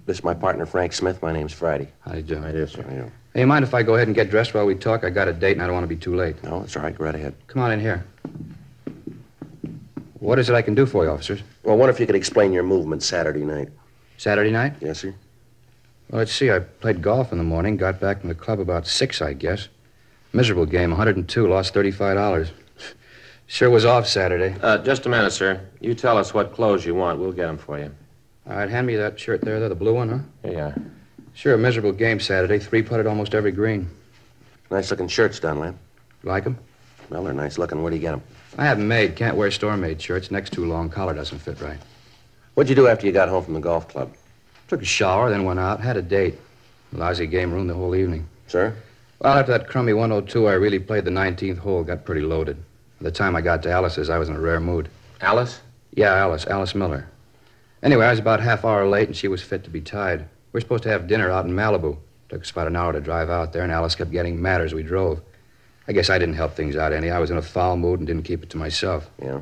This 0.07 0.17
is 0.17 0.25
my 0.25 0.33
partner, 0.33 0.65
Frank 0.65 0.95
Smith. 0.95 1.21
My 1.21 1.33
name's 1.33 1.53
Friday. 1.53 1.89
How 2.01 2.13
do 2.13 2.17
you 2.17 2.23
do? 2.23 2.39
Right 2.39 2.55
here, 2.55 2.67
sir. 2.67 2.83
Yeah. 2.91 3.11
Hey, 3.35 3.41
you 3.41 3.47
mind 3.47 3.63
if 3.63 3.75
I 3.75 3.83
go 3.83 3.97
ahead 3.97 4.09
and 4.09 4.15
get 4.15 4.31
dressed 4.31 4.55
while 4.55 4.65
we 4.65 4.75
talk? 4.75 5.05
I 5.05 5.11
got 5.11 5.29
a 5.29 5.35
date 5.35 5.53
and 5.53 5.63
I 5.63 5.67
don't 5.67 5.75
want 5.75 5.85
to 5.85 5.89
be 5.89 6.01
too 6.01 6.17
late. 6.17 6.43
No, 6.43 6.63
it's 6.63 6.75
all 6.79 6.83
right. 6.83 6.97
Go 6.97 7.05
right 7.05 7.15
ahead. 7.15 7.35
Come 7.47 7.61
on 7.61 7.73
in 7.73 7.79
here. 7.79 8.07
What 10.19 10.39
is 10.39 10.49
it 10.49 10.55
I 10.55 10.63
can 10.63 10.75
do 10.75 10.87
for 10.87 11.05
you, 11.05 11.11
officers? 11.11 11.43
Well, 11.63 11.75
I 11.75 11.79
wonder 11.79 11.93
if 11.93 12.01
you 12.01 12.07
could 12.07 12.17
explain 12.17 12.51
your 12.55 12.63
movement 12.63 13.03
Saturday 13.03 13.45
night. 13.45 13.69
Saturday 14.17 14.51
night? 14.51 14.77
Yes, 14.81 15.01
sir? 15.01 15.15
Well, 16.09 16.21
let's 16.21 16.33
see. 16.33 16.51
I 16.51 16.61
played 16.61 17.03
golf 17.03 17.33
in 17.33 17.39
the 17.39 17.45
morning, 17.45 17.77
got 17.77 18.01
back 18.01 18.21
from 18.21 18.31
the 18.31 18.35
club 18.35 18.61
about 18.61 18.87
6, 18.87 19.21
I 19.21 19.35
guess. 19.35 19.69
Miserable 20.33 20.65
game, 20.65 20.89
102, 20.89 21.47
lost 21.47 21.75
$35. 21.75 22.51
Sure 23.51 23.71
was 23.71 23.87
off 23.87 24.07
Saturday. 24.07 24.55
Uh, 24.63 24.77
just 24.77 25.07
a 25.07 25.09
minute, 25.09 25.31
sir. 25.33 25.59
You 25.81 25.95
tell 25.95 26.19
us 26.19 26.35
what 26.35 26.53
clothes 26.53 26.85
you 26.85 26.95
want. 26.95 27.19
We'll 27.19 27.33
get 27.33 27.47
them 27.47 27.57
for 27.57 27.79
you. 27.79 27.91
All 28.47 28.55
right, 28.57 28.69
hand 28.69 28.87
me 28.87 28.95
that 28.97 29.19
shirt 29.19 29.41
there, 29.41 29.59
there, 29.59 29.71
the 29.71 29.75
blue 29.75 29.95
one, 29.95 30.09
huh? 30.11 30.19
Here 30.43 30.53
you 30.53 30.59
are. 30.59 30.75
Sure, 31.33 31.55
a 31.55 31.59
miserable 31.59 31.93
game 31.93 32.21
Saturday. 32.21 32.59
Three 32.59 32.83
putted 32.83 33.07
almost 33.07 33.35
every 33.35 33.51
green. 33.53 33.89
Nice 34.71 34.91
looking 34.91 35.09
shirts, 35.09 35.41
Dunlap. 35.41 35.75
Like 36.25 36.45
'em? 36.45 36.59
Well, 37.09 37.25
they're 37.25 37.33
nice 37.33 37.57
looking. 37.57 37.83
Where 37.83 37.91
do 37.91 37.97
you 37.97 38.03
get 38.03 38.11
them? 38.11 38.23
I 38.59 38.67
have 38.67 38.79
'em 38.79 38.87
made. 38.87 39.17
Can't 39.17 39.37
wear 39.37 39.51
store-made 39.51 40.01
shirts. 40.03 40.31
Neck's 40.31 40.51
too 40.51 40.67
long. 40.67 40.91
Collar 40.91 41.15
doesn't 41.15 41.39
fit 41.39 41.59
right. 41.63 41.79
What'd 42.53 42.69
you 42.69 42.77
do 42.77 42.87
after 42.87 43.07
you 43.07 43.13
got 43.13 43.31
home 43.31 43.45
from 43.45 43.55
the 43.55 43.61
golf 43.61 43.89
club? 43.89 44.13
Took 44.69 44.83
a 44.83 44.85
shower, 44.85 45.31
then 45.31 45.45
went 45.45 45.59
out. 45.59 45.81
Had 45.81 45.97
a 45.97 46.03
date. 46.03 46.35
Lousy 46.93 47.27
game 47.27 47.53
ruined 47.53 47.71
the 47.71 47.75
whole 47.75 47.95
evening. 47.95 48.27
Sir? 48.47 48.75
Well, 49.21 49.39
after 49.39 49.53
that 49.53 49.69
crummy 49.69 49.95
102, 49.95 50.47
I 50.47 50.53
really 50.53 50.79
played 50.79 51.05
the 51.07 51.11
19th 51.11 51.59
hole. 51.59 51.83
Got 51.83 52.05
pretty 52.05 52.21
loaded. 52.21 52.59
By 53.01 53.05
the 53.05 53.11
time 53.11 53.37
I 53.37 53.41
got 53.41 53.63
to 53.63 53.71
Alice's, 53.71 54.11
I 54.11 54.19
was 54.19 54.29
in 54.29 54.37
a 54.37 54.41
rare 54.41 54.61
mood. 54.61 54.89
Alice? 55.21 55.61
Yeah, 55.95 56.15
Alice. 56.15 56.47
Alice 56.47 56.75
Miller. 56.75 57.09
Anyway, 57.83 58.05
I 58.05 58.11
was 58.11 58.19
about 58.19 58.41
half 58.41 58.65
hour 58.65 58.89
late, 58.89 59.07
and 59.07 59.17
she 59.17 59.29
was 59.29 59.43
fit 59.43 59.63
to 59.65 59.71
be 59.71 59.81
tied. 59.81 60.21
We 60.21 60.27
were 60.53 60.61
supposed 60.61 60.83
to 60.83 60.89
have 60.89 61.07
dinner 61.07 61.31
out 61.31 61.47
in 61.47 61.53
Malibu. 61.53 61.97
Took 62.29 62.43
us 62.43 62.51
about 62.51 62.67
an 62.67 62.77
hour 62.77 62.93
to 62.93 63.01
drive 63.01 63.31
out 63.31 63.53
there, 63.53 63.63
and 63.63 63.73
Alice 63.73 63.95
kept 63.95 64.11
getting 64.11 64.43
mad 64.43 64.61
as 64.61 64.75
we 64.75 64.83
drove. 64.83 65.21
I 65.87 65.93
guess 65.93 66.11
I 66.11 66.19
didn't 66.19 66.35
help 66.35 66.55
things 66.55 66.77
out 66.77 66.93
any. 66.93 67.11
I 67.11 67.19
was 67.19 67.31
in 67.31 67.37
a 67.37 67.43
foul 67.43 67.77
mood 67.77 68.01
and 68.01 68.07
didn't 68.07 68.25
keep 68.25 68.43
it 68.43 68.51
to 68.51 68.57
myself. 68.57 69.09
Yeah. 69.23 69.41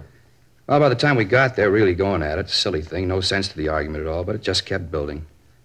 Well, 0.66 0.80
by 0.80 0.88
the 0.88 0.94
time 0.94 1.16
we 1.16 1.24
got 1.24 1.56
there, 1.56 1.70
really 1.70 1.94
going 1.94 2.22
at 2.22 2.38
it, 2.38 2.50
silly 2.50 2.82
thing, 2.82 3.08
no 3.08 3.20
sense 3.20 3.48
to 3.48 3.56
the 3.56 3.68
argument 3.68 4.04
at 4.04 4.10
all, 4.10 4.22
but 4.22 4.34
it 4.34 4.42
just 4.42 4.66
kept 4.66 4.90
building. 4.90 5.24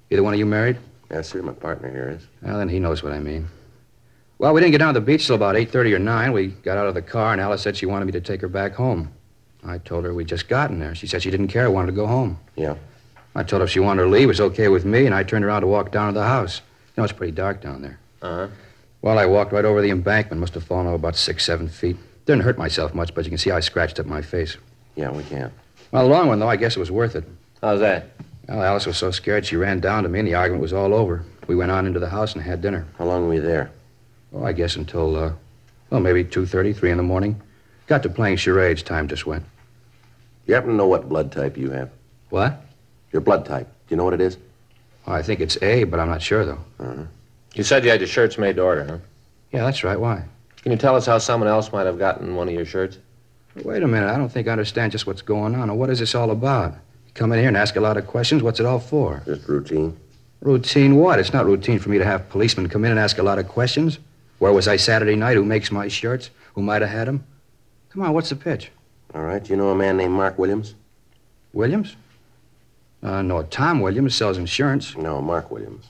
Either 0.09 0.23
one 0.23 0.33
of 0.33 0.39
you 0.39 0.45
married? 0.45 0.77
Yes, 1.11 1.29
sir. 1.29 1.41
My 1.41 1.53
partner 1.53 1.91
here 1.91 2.09
is. 2.09 2.27
Well, 2.41 2.57
then 2.57 2.69
he 2.69 2.79
knows 2.79 3.03
what 3.03 3.13
I 3.13 3.19
mean. 3.19 3.47
Well, 4.41 4.55
we 4.55 4.61
didn't 4.61 4.71
get 4.71 4.79
down 4.79 4.95
to 4.95 4.99
the 4.99 5.05
beach 5.05 5.27
till 5.27 5.35
about 5.35 5.53
8.30 5.53 5.93
or 5.93 5.99
9. 5.99 6.33
We 6.33 6.47
got 6.47 6.75
out 6.75 6.87
of 6.87 6.95
the 6.95 7.01
car, 7.03 7.31
and 7.31 7.39
Alice 7.39 7.61
said 7.61 7.77
she 7.77 7.85
wanted 7.85 8.05
me 8.05 8.11
to 8.13 8.21
take 8.21 8.41
her 8.41 8.47
back 8.47 8.73
home. 8.73 9.13
I 9.63 9.77
told 9.77 10.03
her 10.03 10.15
we'd 10.15 10.25
just 10.25 10.47
gotten 10.47 10.79
there. 10.79 10.95
She 10.95 11.05
said 11.05 11.21
she 11.21 11.29
didn't 11.29 11.49
care, 11.49 11.69
wanted 11.69 11.91
to 11.91 11.93
go 11.93 12.07
home. 12.07 12.39
Yeah. 12.55 12.73
I 13.35 13.43
told 13.43 13.59
her 13.59 13.65
if 13.65 13.69
she 13.69 13.79
wanted 13.79 14.01
to 14.01 14.09
leave, 14.09 14.23
it 14.23 14.25
was 14.25 14.41
okay 14.41 14.67
with 14.67 14.83
me, 14.83 15.05
and 15.05 15.13
I 15.13 15.21
turned 15.21 15.45
around 15.45 15.61
to 15.61 15.67
walk 15.67 15.91
down 15.91 16.11
to 16.15 16.19
the 16.19 16.25
house. 16.25 16.61
You 16.87 16.93
know, 16.97 17.03
it's 17.03 17.13
pretty 17.13 17.33
dark 17.33 17.61
down 17.61 17.83
there. 17.83 17.99
Uh-huh. 18.23 18.47
Well, 19.03 19.19
I 19.19 19.27
walked 19.27 19.51
right 19.51 19.63
over 19.63 19.79
the 19.79 19.91
embankment. 19.91 20.39
Must 20.39 20.55
have 20.55 20.63
fallen 20.63 20.87
over 20.87 20.95
about 20.95 21.15
six, 21.15 21.45
seven 21.45 21.67
feet. 21.67 21.97
Didn't 22.25 22.41
hurt 22.41 22.57
myself 22.57 22.95
much, 22.95 23.13
but 23.13 23.25
you 23.25 23.29
can 23.29 23.37
see 23.37 23.51
I 23.51 23.59
scratched 23.59 23.99
up 23.99 24.07
my 24.07 24.23
face. 24.23 24.57
Yeah, 24.95 25.11
we 25.11 25.21
can. 25.21 25.51
Well, 25.91 26.01
the 26.01 26.09
long 26.09 26.27
one, 26.27 26.39
though, 26.39 26.49
I 26.49 26.55
guess 26.55 26.75
it 26.75 26.79
was 26.79 26.89
worth 26.89 27.15
it. 27.15 27.25
How's 27.61 27.81
that? 27.81 28.07
Well, 28.47 28.63
Alice 28.63 28.87
was 28.87 28.97
so 28.97 29.11
scared 29.11 29.45
she 29.45 29.55
ran 29.55 29.81
down 29.81 30.01
to 30.01 30.09
me, 30.09 30.17
and 30.17 30.27
the 30.27 30.33
argument 30.33 30.63
was 30.63 30.73
all 30.73 30.95
over. 30.95 31.23
We 31.45 31.55
went 31.55 31.69
on 31.69 31.85
into 31.85 31.99
the 31.99 32.09
house 32.09 32.33
and 32.33 32.43
had 32.43 32.63
dinner. 32.63 32.87
How 32.97 33.05
long 33.05 33.27
were 33.27 33.35
you 33.35 33.41
there? 33.41 33.69
Oh, 34.33 34.43
I 34.43 34.53
guess 34.53 34.75
until, 34.75 35.15
uh, 35.15 35.33
well, 35.89 35.99
maybe 35.99 36.23
2.30, 36.23 36.75
3 36.75 36.91
in 36.91 36.97
the 36.97 37.03
morning. 37.03 37.41
Got 37.87 38.03
to 38.03 38.09
playing 38.09 38.37
charades. 38.37 38.81
Time 38.83 39.07
just 39.07 39.25
went. 39.25 39.43
You 40.45 40.53
happen 40.53 40.69
to 40.69 40.75
know 40.75 40.87
what 40.87 41.09
blood 41.09 41.31
type 41.31 41.57
you 41.57 41.71
have? 41.71 41.89
What? 42.29 42.63
Your 43.11 43.21
blood 43.21 43.45
type. 43.45 43.67
Do 43.67 43.93
you 43.93 43.97
know 43.97 44.05
what 44.05 44.13
it 44.13 44.21
is? 44.21 44.37
Oh, 45.05 45.11
I 45.11 45.21
think 45.21 45.39
it's 45.41 45.61
A, 45.61 45.83
but 45.83 45.99
I'm 45.99 46.07
not 46.07 46.21
sure, 46.21 46.45
though. 46.45 46.59
Uh-huh. 46.79 47.03
You 47.53 47.63
said 47.63 47.83
you 47.83 47.89
had 47.89 47.99
your 47.99 48.07
shirts 48.07 48.37
made 48.37 48.55
to 48.55 48.63
order, 48.63 48.85
huh? 48.85 48.97
Yeah, 49.51 49.65
that's 49.65 49.83
right. 49.83 49.99
Why? 49.99 50.23
Can 50.63 50.71
you 50.71 50.77
tell 50.77 50.95
us 50.95 51.05
how 51.05 51.17
someone 51.17 51.49
else 51.49 51.71
might 51.73 51.85
have 51.85 51.99
gotten 51.99 52.35
one 52.35 52.47
of 52.47 52.53
your 52.53 52.65
shirts? 52.65 52.97
Wait 53.63 53.83
a 53.83 53.87
minute. 53.87 54.09
I 54.09 54.17
don't 54.17 54.29
think 54.31 54.47
I 54.47 54.51
understand 54.51 54.93
just 54.93 55.05
what's 55.05 55.21
going 55.21 55.55
on. 55.55 55.69
Or 55.69 55.75
what 55.75 55.89
is 55.89 55.99
this 55.99 56.15
all 56.15 56.31
about? 56.31 56.73
You 56.73 57.11
come 57.13 57.33
in 57.33 57.39
here 57.39 57.49
and 57.49 57.57
ask 57.57 57.75
a 57.75 57.81
lot 57.81 57.97
of 57.97 58.07
questions. 58.07 58.41
What's 58.41 58.61
it 58.61 58.65
all 58.65 58.79
for? 58.79 59.21
Just 59.25 59.47
routine. 59.49 59.97
Routine 60.39 60.95
what? 60.95 61.19
It's 61.19 61.33
not 61.33 61.45
routine 61.45 61.79
for 61.79 61.89
me 61.89 61.97
to 61.97 62.05
have 62.05 62.29
policemen 62.29 62.69
come 62.69 62.85
in 62.85 62.91
and 62.91 62.99
ask 62.99 63.17
a 63.17 63.23
lot 63.23 63.39
of 63.39 63.47
questions. 63.49 63.99
Where 64.41 64.51
was 64.51 64.67
I 64.67 64.75
Saturday 64.77 65.15
night? 65.15 65.35
Who 65.35 65.45
makes 65.45 65.71
my 65.71 65.87
shirts? 65.87 66.31
Who 66.55 66.63
might 66.63 66.81
have 66.81 66.89
had 66.89 67.07
them? 67.07 67.23
Come 67.91 68.01
on, 68.01 68.11
what's 68.11 68.29
the 68.29 68.35
pitch? 68.35 68.71
All 69.13 69.21
right. 69.21 69.43
Do 69.43 69.51
you 69.51 69.55
know 69.55 69.69
a 69.69 69.75
man 69.75 69.97
named 69.97 70.13
Mark 70.13 70.39
Williams? 70.39 70.73
Williams? 71.53 71.95
Uh, 73.03 73.21
no, 73.21 73.43
Tom 73.43 73.81
Williams 73.81 74.15
sells 74.15 74.39
insurance. 74.39 74.97
No, 74.97 75.21
Mark 75.21 75.51
Williams. 75.51 75.89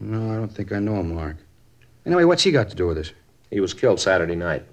No, 0.00 0.32
I 0.32 0.34
don't 0.34 0.52
think 0.52 0.72
I 0.72 0.80
know 0.80 0.96
him, 0.96 1.14
Mark. 1.14 1.36
Anyway, 2.04 2.24
what's 2.24 2.42
he 2.42 2.50
got 2.50 2.68
to 2.70 2.74
do 2.74 2.88
with 2.88 2.96
this? 2.96 3.12
He 3.52 3.60
was 3.60 3.72
killed 3.72 4.00
Saturday 4.00 4.34
night. 4.34 4.64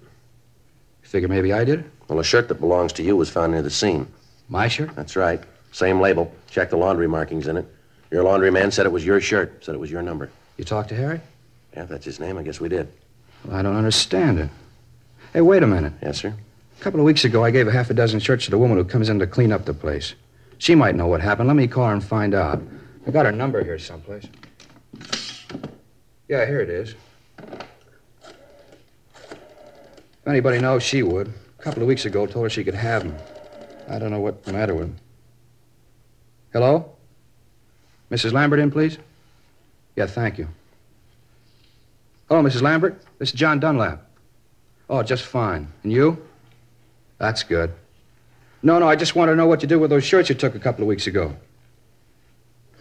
You 1.03 1.07
figure 1.07 1.29
maybe 1.29 1.53
I 1.53 1.63
did 1.63 1.81
it? 1.81 1.85
Well, 2.07 2.19
a 2.19 2.23
shirt 2.23 2.47
that 2.47 2.55
belongs 2.59 2.91
to 2.93 3.03
you 3.03 3.15
was 3.15 3.29
found 3.29 3.51
near 3.51 3.61
the 3.61 3.69
scene. 3.69 4.07
My 4.49 4.67
shirt? 4.67 4.95
That's 4.95 5.15
right. 5.15 5.43
Same 5.73 6.01
label. 6.01 6.33
Check 6.49 6.71
the 6.71 6.77
laundry 6.77 7.07
markings 7.07 7.45
in 7.45 7.57
it. 7.57 7.67
Your 8.09 8.23
laundryman 8.23 8.73
said 8.73 8.87
it 8.87 8.91
was 8.91 9.05
your 9.05 9.21
shirt, 9.21 9.63
said 9.63 9.75
it 9.75 9.79
was 9.79 9.91
your 9.91 10.01
number. 10.01 10.31
You 10.57 10.63
talked 10.63 10.89
to 10.89 10.95
Harry? 10.95 11.21
Yeah, 11.75 11.83
that's 11.85 12.03
his 12.03 12.19
name. 12.19 12.39
I 12.39 12.41
guess 12.41 12.59
we 12.59 12.67
did. 12.67 12.91
Well, 13.45 13.57
I 13.57 13.61
don't 13.61 13.75
understand 13.75 14.39
it. 14.39 14.49
Hey, 15.33 15.41
wait 15.41 15.63
a 15.63 15.67
minute. 15.67 15.93
Yes, 16.01 16.19
sir? 16.19 16.33
A 16.79 16.83
couple 16.83 16.99
of 16.99 17.05
weeks 17.05 17.23
ago, 17.25 17.43
I 17.43 17.51
gave 17.51 17.67
a 17.67 17.71
half 17.71 17.89
a 17.89 17.93
dozen 17.93 18.19
shirts 18.19 18.45
to 18.45 18.51
the 18.51 18.57
woman 18.57 18.77
who 18.77 18.83
comes 18.83 19.09
in 19.09 19.19
to 19.19 19.27
clean 19.27 19.51
up 19.51 19.65
the 19.65 19.73
place. 19.73 20.15
She 20.57 20.75
might 20.75 20.95
know 20.95 21.07
what 21.07 21.21
happened. 21.21 21.47
Let 21.47 21.55
me 21.55 21.67
call 21.67 21.87
her 21.87 21.93
and 21.93 22.03
find 22.03 22.33
out. 22.33 22.61
I 23.07 23.11
got 23.11 23.25
her 23.25 23.31
number 23.31 23.63
here 23.63 23.79
someplace. 23.79 24.25
Yeah, 26.27 26.45
here 26.45 26.61
it 26.61 26.69
is. 26.69 26.95
If 29.31 30.27
anybody 30.27 30.59
knows, 30.59 30.83
she 30.83 31.01
would. 31.03 31.33
A 31.59 31.63
couple 31.63 31.81
of 31.81 31.87
weeks 31.87 32.05
ago, 32.05 32.25
told 32.27 32.45
her 32.45 32.49
she 32.49 32.63
could 32.63 32.75
have 32.75 33.03
them. 33.03 33.15
I 33.89 33.99
don't 33.99 34.11
know 34.11 34.19
what's 34.19 34.45
the 34.45 34.53
matter 34.53 34.75
with 34.75 34.87
them. 34.87 34.97
Hello? 36.53 36.91
Mrs. 38.11 38.33
Lambert 38.33 38.59
in, 38.59 38.71
please? 38.71 38.97
Yeah, 39.95 40.05
thank 40.05 40.37
you. 40.37 40.47
Hello, 42.31 42.41
Mrs. 42.41 42.61
Lambert. 42.61 43.03
This 43.19 43.27
is 43.27 43.35
John 43.35 43.59
Dunlap. 43.59 44.05
Oh, 44.89 45.03
just 45.03 45.23
fine. 45.25 45.67
And 45.83 45.91
you? 45.91 46.25
That's 47.17 47.43
good. 47.43 47.73
No, 48.63 48.79
no, 48.79 48.87
I 48.87 48.95
just 48.95 49.17
want 49.17 49.27
to 49.27 49.35
know 49.35 49.47
what 49.47 49.61
you 49.61 49.67
did 49.67 49.75
with 49.75 49.89
those 49.89 50.05
shirts 50.05 50.29
you 50.29 50.35
took 50.35 50.55
a 50.55 50.59
couple 50.59 50.81
of 50.81 50.87
weeks 50.87 51.07
ago. 51.07 51.35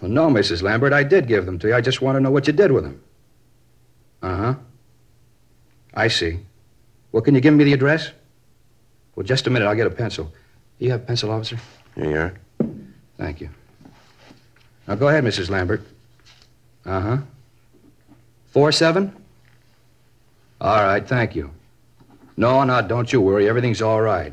Well, 0.00 0.08
no, 0.08 0.28
Mrs. 0.28 0.62
Lambert, 0.62 0.92
I 0.92 1.02
did 1.02 1.26
give 1.26 1.46
them 1.46 1.58
to 1.58 1.66
you. 1.66 1.74
I 1.74 1.80
just 1.80 2.00
want 2.00 2.14
to 2.14 2.20
know 2.20 2.30
what 2.30 2.46
you 2.46 2.52
did 2.52 2.70
with 2.70 2.84
them. 2.84 3.02
Uh 4.22 4.36
huh. 4.36 4.54
I 5.94 6.06
see. 6.06 6.38
Well, 7.10 7.22
can 7.22 7.34
you 7.34 7.40
give 7.40 7.52
me 7.52 7.64
the 7.64 7.72
address? 7.72 8.12
Well, 9.16 9.26
just 9.26 9.48
a 9.48 9.50
minute. 9.50 9.66
I'll 9.66 9.74
get 9.74 9.88
a 9.88 9.90
pencil. 9.90 10.32
You 10.78 10.92
have 10.92 11.00
a 11.00 11.04
pencil, 11.06 11.28
officer? 11.32 11.58
Here 11.96 12.08
you 12.08 12.18
are. 12.18 12.34
Thank 13.18 13.40
you. 13.40 13.50
Now 14.86 14.94
go 14.94 15.08
ahead, 15.08 15.24
Mrs. 15.24 15.50
Lambert. 15.50 15.82
Uh 16.86 17.00
huh. 17.00 17.18
Four 18.52 18.70
seven? 18.70 19.19
All 20.60 20.82
right, 20.84 21.06
thank 21.06 21.34
you. 21.34 21.50
No, 22.36 22.62
no, 22.64 22.82
don't 22.82 23.12
you 23.12 23.20
worry. 23.20 23.48
Everything's 23.48 23.80
all 23.80 24.00
right. 24.00 24.32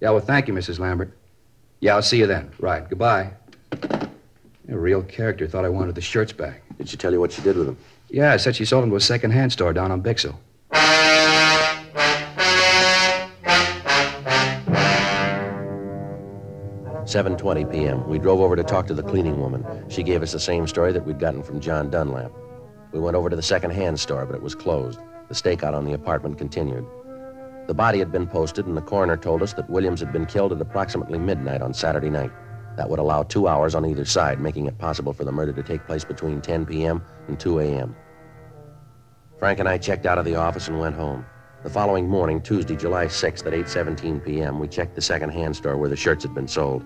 Yeah, 0.00 0.10
well, 0.10 0.20
thank 0.20 0.48
you, 0.48 0.54
Mrs. 0.54 0.78
Lambert. 0.78 1.16
Yeah, 1.80 1.94
I'll 1.94 2.02
see 2.02 2.18
you 2.18 2.26
then. 2.26 2.50
Right, 2.58 2.88
goodbye. 2.88 3.32
A 4.68 4.78
real 4.78 5.02
character 5.02 5.46
thought 5.46 5.64
I 5.64 5.68
wanted 5.68 5.94
the 5.94 6.00
shirts 6.00 6.32
back. 6.32 6.62
Did 6.78 6.88
she 6.88 6.96
tell 6.96 7.12
you 7.12 7.20
what 7.20 7.32
she 7.32 7.42
did 7.42 7.56
with 7.56 7.66
them? 7.66 7.76
Yeah, 8.08 8.32
I 8.32 8.36
said 8.36 8.56
she 8.56 8.64
sold 8.64 8.82
them 8.82 8.90
to 8.90 8.96
a 8.96 9.00
second-hand 9.00 9.52
store 9.52 9.72
down 9.72 9.90
on 9.90 10.02
Bixel. 10.02 10.36
7:20 17.04 17.70
p.m. 17.70 18.08
We 18.08 18.18
drove 18.18 18.40
over 18.40 18.56
to 18.56 18.62
talk 18.62 18.86
to 18.86 18.94
the 18.94 19.02
cleaning 19.02 19.38
woman. 19.38 19.64
She 19.88 20.02
gave 20.02 20.22
us 20.22 20.32
the 20.32 20.40
same 20.40 20.66
story 20.66 20.92
that 20.92 21.04
we'd 21.04 21.18
gotten 21.18 21.42
from 21.42 21.60
John 21.60 21.90
Dunlap. 21.90 22.32
We 22.92 23.00
went 23.00 23.16
over 23.16 23.28
to 23.28 23.36
the 23.36 23.42
second-hand 23.42 24.00
store, 24.00 24.24
but 24.24 24.34
it 24.34 24.42
was 24.42 24.54
closed. 24.54 24.98
The 25.28 25.34
stakeout 25.34 25.74
on 25.74 25.84
the 25.84 25.92
apartment 25.92 26.38
continued. 26.38 26.86
The 27.66 27.74
body 27.74 27.98
had 27.98 28.10
been 28.10 28.26
posted, 28.26 28.66
and 28.66 28.76
the 28.76 28.82
coroner 28.82 29.16
told 29.16 29.42
us 29.42 29.52
that 29.54 29.70
Williams 29.70 30.00
had 30.00 30.12
been 30.12 30.26
killed 30.26 30.52
at 30.52 30.60
approximately 30.60 31.18
midnight 31.18 31.62
on 31.62 31.72
Saturday 31.72 32.10
night. 32.10 32.32
That 32.76 32.88
would 32.88 32.98
allow 32.98 33.22
two 33.22 33.48
hours 33.48 33.74
on 33.74 33.86
either 33.86 34.04
side, 34.04 34.40
making 34.40 34.66
it 34.66 34.78
possible 34.78 35.12
for 35.12 35.24
the 35.24 35.32
murder 35.32 35.52
to 35.52 35.62
take 35.62 35.86
place 35.86 36.04
between 36.04 36.40
10 36.40 36.66
p.m. 36.66 37.02
and 37.28 37.38
2 37.38 37.60
a.m. 37.60 37.94
Frank 39.38 39.58
and 39.60 39.68
I 39.68 39.78
checked 39.78 40.06
out 40.06 40.18
of 40.18 40.24
the 40.24 40.36
office 40.36 40.68
and 40.68 40.78
went 40.78 40.96
home. 40.96 41.24
The 41.62 41.70
following 41.70 42.08
morning, 42.08 42.40
Tuesday, 42.40 42.74
July 42.74 43.06
6th 43.06 43.46
at 43.46 43.52
8:17 43.52 44.24
p.m., 44.24 44.58
we 44.58 44.66
checked 44.66 44.96
the 44.96 45.00
second-hand 45.00 45.54
store 45.54 45.76
where 45.76 45.88
the 45.88 45.96
shirts 45.96 46.24
had 46.24 46.34
been 46.34 46.48
sold. 46.48 46.84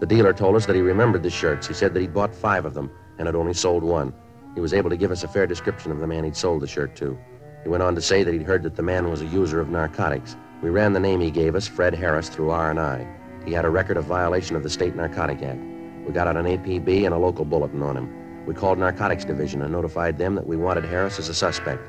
The 0.00 0.06
dealer 0.06 0.32
told 0.32 0.56
us 0.56 0.66
that 0.66 0.76
he 0.76 0.82
remembered 0.82 1.22
the 1.22 1.30
shirts. 1.30 1.68
He 1.68 1.74
said 1.74 1.94
that 1.94 2.00
he'd 2.00 2.14
bought 2.14 2.34
five 2.34 2.64
of 2.64 2.74
them 2.74 2.90
and 3.18 3.26
had 3.26 3.36
only 3.36 3.54
sold 3.54 3.82
one. 3.82 4.12
He 4.54 4.60
was 4.60 4.74
able 4.74 4.90
to 4.90 4.96
give 4.96 5.10
us 5.10 5.24
a 5.24 5.28
fair 5.28 5.46
description 5.46 5.92
of 5.92 5.98
the 5.98 6.06
man 6.06 6.24
he'd 6.24 6.36
sold 6.36 6.62
the 6.62 6.66
shirt 6.66 6.96
to. 6.96 7.18
He 7.62 7.68
went 7.68 7.82
on 7.82 7.94
to 7.94 8.00
say 8.00 8.22
that 8.22 8.32
he'd 8.32 8.42
heard 8.42 8.62
that 8.62 8.76
the 8.76 8.82
man 8.82 9.10
was 9.10 9.20
a 9.20 9.26
user 9.26 9.60
of 9.60 9.68
narcotics. 9.68 10.36
We 10.62 10.70
ran 10.70 10.92
the 10.92 11.00
name 11.00 11.20
he 11.20 11.30
gave 11.30 11.54
us, 11.54 11.66
Fred 11.66 11.94
Harris, 11.94 12.28
through 12.28 12.50
R&I. 12.50 13.06
He 13.44 13.52
had 13.52 13.64
a 13.64 13.70
record 13.70 13.96
of 13.96 14.04
violation 14.04 14.56
of 14.56 14.62
the 14.62 14.70
State 14.70 14.94
Narcotic 14.94 15.42
Act. 15.42 15.60
We 16.06 16.12
got 16.12 16.26
out 16.26 16.36
an 16.36 16.46
APB 16.46 17.04
and 17.04 17.14
a 17.14 17.18
local 17.18 17.44
bulletin 17.44 17.82
on 17.82 17.96
him. 17.96 18.46
We 18.46 18.54
called 18.54 18.78
Narcotics 18.78 19.24
Division 19.24 19.62
and 19.62 19.72
notified 19.72 20.18
them 20.18 20.34
that 20.34 20.46
we 20.46 20.56
wanted 20.56 20.84
Harris 20.84 21.18
as 21.18 21.28
a 21.28 21.34
suspect. 21.34 21.82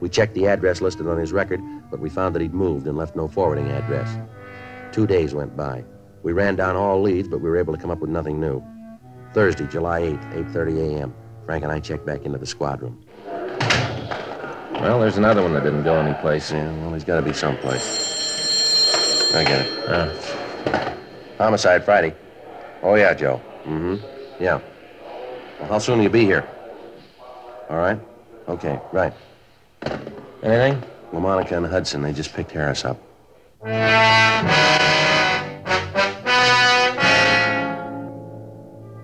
We 0.00 0.08
checked 0.08 0.34
the 0.34 0.46
address 0.46 0.80
listed 0.80 1.08
on 1.08 1.18
his 1.18 1.32
record, 1.32 1.60
but 1.90 2.00
we 2.00 2.08
found 2.08 2.34
that 2.34 2.42
he'd 2.42 2.54
moved 2.54 2.86
and 2.86 2.96
left 2.96 3.16
no 3.16 3.26
forwarding 3.28 3.68
address. 3.70 4.08
Two 4.92 5.06
days 5.06 5.34
went 5.34 5.56
by. 5.56 5.84
We 6.22 6.32
ran 6.32 6.56
down 6.56 6.76
all 6.76 7.02
leads, 7.02 7.28
but 7.28 7.40
we 7.40 7.48
were 7.48 7.56
able 7.56 7.74
to 7.74 7.80
come 7.80 7.90
up 7.90 8.00
with 8.00 8.10
nothing 8.10 8.40
new. 8.40 8.62
Thursday, 9.34 9.66
July 9.66 10.02
8th, 10.02 10.52
8.30 10.52 10.96
a.m., 10.96 11.14
Frank 11.46 11.64
and 11.64 11.72
I 11.72 11.80
checked 11.80 12.06
back 12.06 12.24
into 12.24 12.38
the 12.38 12.46
squad 12.46 12.82
room. 12.82 13.04
Well, 14.80 15.00
there's 15.00 15.16
another 15.16 15.42
one 15.42 15.52
that 15.54 15.64
didn't 15.64 15.82
go 15.82 15.96
anyplace. 15.96 16.52
Yeah, 16.52 16.70
well, 16.78 16.94
he's 16.94 17.04
got 17.04 17.16
to 17.16 17.22
be 17.22 17.32
someplace. 17.32 19.34
I 19.34 19.44
get 19.44 19.66
it. 19.66 19.88
Uh, 19.88 20.94
Homicide 21.36 21.84
Friday. 21.84 22.14
Oh, 22.82 22.94
yeah, 22.94 23.12
Joe. 23.12 23.40
Mm-hmm. 23.64 24.42
Yeah. 24.42 24.60
Well, 25.58 25.68
how 25.68 25.78
soon 25.78 25.98
will 25.98 26.04
you 26.04 26.10
be 26.10 26.24
here? 26.24 26.48
All 27.68 27.76
right. 27.76 28.00
Okay, 28.48 28.80
right. 28.92 29.12
anything? 30.42 30.82
LaMonica 31.12 31.56
and 31.56 31.66
Hudson, 31.66 32.00
they 32.00 32.12
just 32.12 32.32
picked 32.32 32.52
Harris 32.52 32.84
up. 32.84 32.98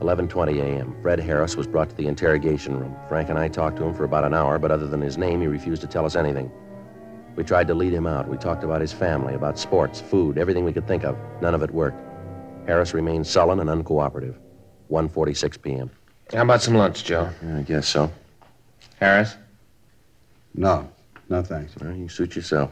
Eleven 0.04 0.28
twenty 0.28 0.60
a.m. 0.60 0.94
Fred 1.00 1.18
Harris 1.18 1.56
was 1.56 1.66
brought 1.66 1.88
to 1.88 1.96
the 1.96 2.06
interrogation 2.06 2.78
room. 2.78 2.94
Frank 3.08 3.30
and 3.30 3.38
I 3.38 3.48
talked 3.48 3.78
to 3.78 3.84
him 3.84 3.94
for 3.94 4.04
about 4.04 4.22
an 4.22 4.34
hour, 4.34 4.58
but 4.58 4.70
other 4.70 4.86
than 4.86 5.00
his 5.00 5.16
name, 5.16 5.40
he 5.40 5.46
refused 5.46 5.80
to 5.80 5.88
tell 5.88 6.04
us 6.04 6.14
anything. 6.14 6.52
We 7.36 7.42
tried 7.42 7.68
to 7.68 7.74
lead 7.74 7.94
him 7.94 8.06
out. 8.06 8.28
We 8.28 8.36
talked 8.36 8.64
about 8.64 8.82
his 8.82 8.92
family, 8.92 9.32
about 9.32 9.58
sports, 9.58 10.02
food, 10.02 10.36
everything 10.36 10.62
we 10.62 10.74
could 10.74 10.86
think 10.86 11.04
of. 11.04 11.16
None 11.40 11.54
of 11.54 11.62
it 11.62 11.70
worked. 11.70 11.96
Harris 12.66 12.92
remained 12.92 13.26
sullen 13.26 13.60
and 13.60 13.70
uncooperative. 13.70 14.36
1.46 14.90 15.62
p.m. 15.62 15.90
How 16.34 16.42
about 16.42 16.60
some 16.60 16.74
lunch, 16.74 17.02
Joe? 17.04 17.30
I 17.56 17.62
guess 17.62 17.88
so. 17.88 18.12
Harris? 19.00 19.36
No. 20.54 20.86
No, 21.30 21.40
thanks. 21.42 21.72
Well, 21.80 21.96
you 21.96 22.10
suit 22.10 22.36
yourself. 22.36 22.70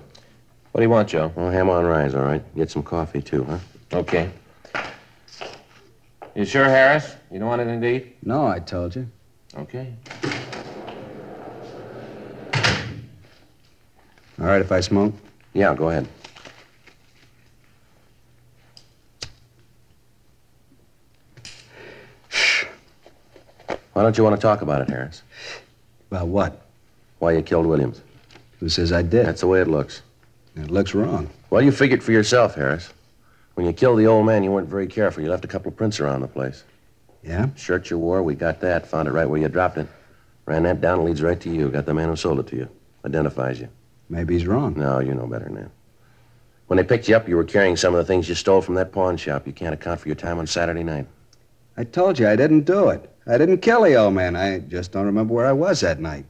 What 0.73 0.81
do 0.81 0.83
you 0.83 0.91
want, 0.91 1.09
Joe? 1.09 1.33
Well, 1.35 1.51
ham 1.51 1.71
on 1.71 1.87
rise, 1.87 2.15
all 2.15 2.25
right. 2.25 2.45
Get 2.55 2.71
some 2.71 2.83
coffee, 2.83 3.23
too, 3.23 3.45
huh? 3.45 3.59
Okay. 3.95 4.31
You 6.35 6.47
sure, 6.47 6.65
Harris? 6.65 7.15
You 7.31 7.39
don't 7.39 7.49
want 7.49 7.61
anything 7.61 7.81
to 7.83 7.95
eat? 7.95 8.17
No, 8.25 8.47
I 8.47 8.59
told 8.59 8.97
you. 8.97 9.07
Okay. 9.55 9.93
All 14.41 14.47
right 14.47 14.61
if 14.61 14.73
I 14.73 14.81
smoke? 14.81 15.15
Yeah, 15.53 15.75
go 15.75 15.91
ahead. 15.91 16.09
Why 23.93 24.03
don't 24.03 24.17
you 24.17 24.25
want 24.25 24.35
to 24.37 24.41
talk 24.41 24.63
about 24.63 24.81
it, 24.81 24.89
Harris? 24.89 25.23
About 26.11 26.29
what? 26.29 26.67
Why 27.19 27.33
you 27.33 27.43
killed 27.43 27.67
Williams? 27.67 28.01
Who 28.61 28.71
says 28.71 28.91
I 28.91 29.03
did? 29.03 29.27
That's 29.27 29.43
the 29.43 29.47
way 29.47 29.61
it 29.61 29.69
looks. 29.69 30.01
It 30.57 30.71
looks 30.71 30.95
wrong. 30.95 31.29
Well, 31.51 31.61
you 31.61 31.73
figured 31.73 32.03
for 32.03 32.13
yourself, 32.13 32.55
Harris. 32.55 32.91
When 33.55 33.67
you 33.67 33.73
killed 33.73 33.99
the 33.99 34.07
old 34.07 34.27
man, 34.27 34.43
you 34.43 34.51
weren't 34.51 34.69
very 34.69 34.87
careful. 34.87 35.23
You 35.23 35.31
left 35.31 35.45
a 35.45 35.49
couple 35.49 35.71
of 35.71 35.77
prints 35.77 36.01
around 36.01 36.23
the 36.23 36.29
place. 36.29 36.65
Yeah? 37.23 37.49
Shirt 37.55 37.91
you 37.91 37.99
wore, 37.99 38.23
we 38.23 38.35
got 38.35 38.61
that. 38.61 38.87
Found 38.87 39.09
it 39.09 39.13
right 39.13 39.29
where 39.29 39.41
you 39.41 39.49
dropped 39.49 39.79
it. 39.79 39.87
Ran 40.47 40.65
that 40.65 40.81
down, 40.81 41.05
leads 41.05 41.23
right 41.23 41.41
to 41.41 41.51
you. 41.51 41.69
Got 41.69 41.87
the 41.87 41.95
man 41.95 42.09
who 42.09 42.17
sold 42.17 42.41
it 42.41 42.47
to 42.49 42.57
you. 42.57 42.69
Identifies 43.05 43.61
you. 43.61 43.69
Maybe 44.09 44.35
he's 44.35 44.47
wrong. 44.47 44.75
No, 44.77 44.99
you 45.01 45.15
know 45.15 45.27
better 45.27 45.45
than 45.45 45.55
that. 45.55 45.71
When 46.67 46.77
they 46.79 46.85
picked 46.85 47.09
you 47.09 47.17
up, 47.17 47.29
you 47.29 47.37
were 47.37 47.45
carrying 47.45 47.77
some 47.77 47.95
of 47.95 47.99
the 47.99 48.05
things 48.05 48.29
you 48.29 48.35
stole 48.35 48.63
from 48.63 48.75
that 48.77 48.93
pawn 48.93 49.17
shop. 49.17 49.47
You 49.47 49.53
can't 49.53 49.75
account 49.75 50.01
for 50.01 50.09
your 50.09 50.15
time 50.15 50.39
on 50.39 50.47
Saturday 50.47 50.83
night. 50.83 51.07
I 51.77 51.85
told 51.85 52.19
you 52.19 52.29
I 52.29 52.37
didn't 52.37 52.63
do 52.63 52.89
it. 52.89 53.09
I 53.27 53.39
didn't 53.39 53.59
kill 53.59 53.83
the 53.83 53.95
old 53.95 54.15
man. 54.15 54.37
I 54.37 54.59
just 54.61 54.91
don't 54.91 55.07
remember 55.07 55.35
where 55.35 55.47
I 55.47 55.53
was 55.53 55.81
that 55.81 56.01
night. 56.01 56.25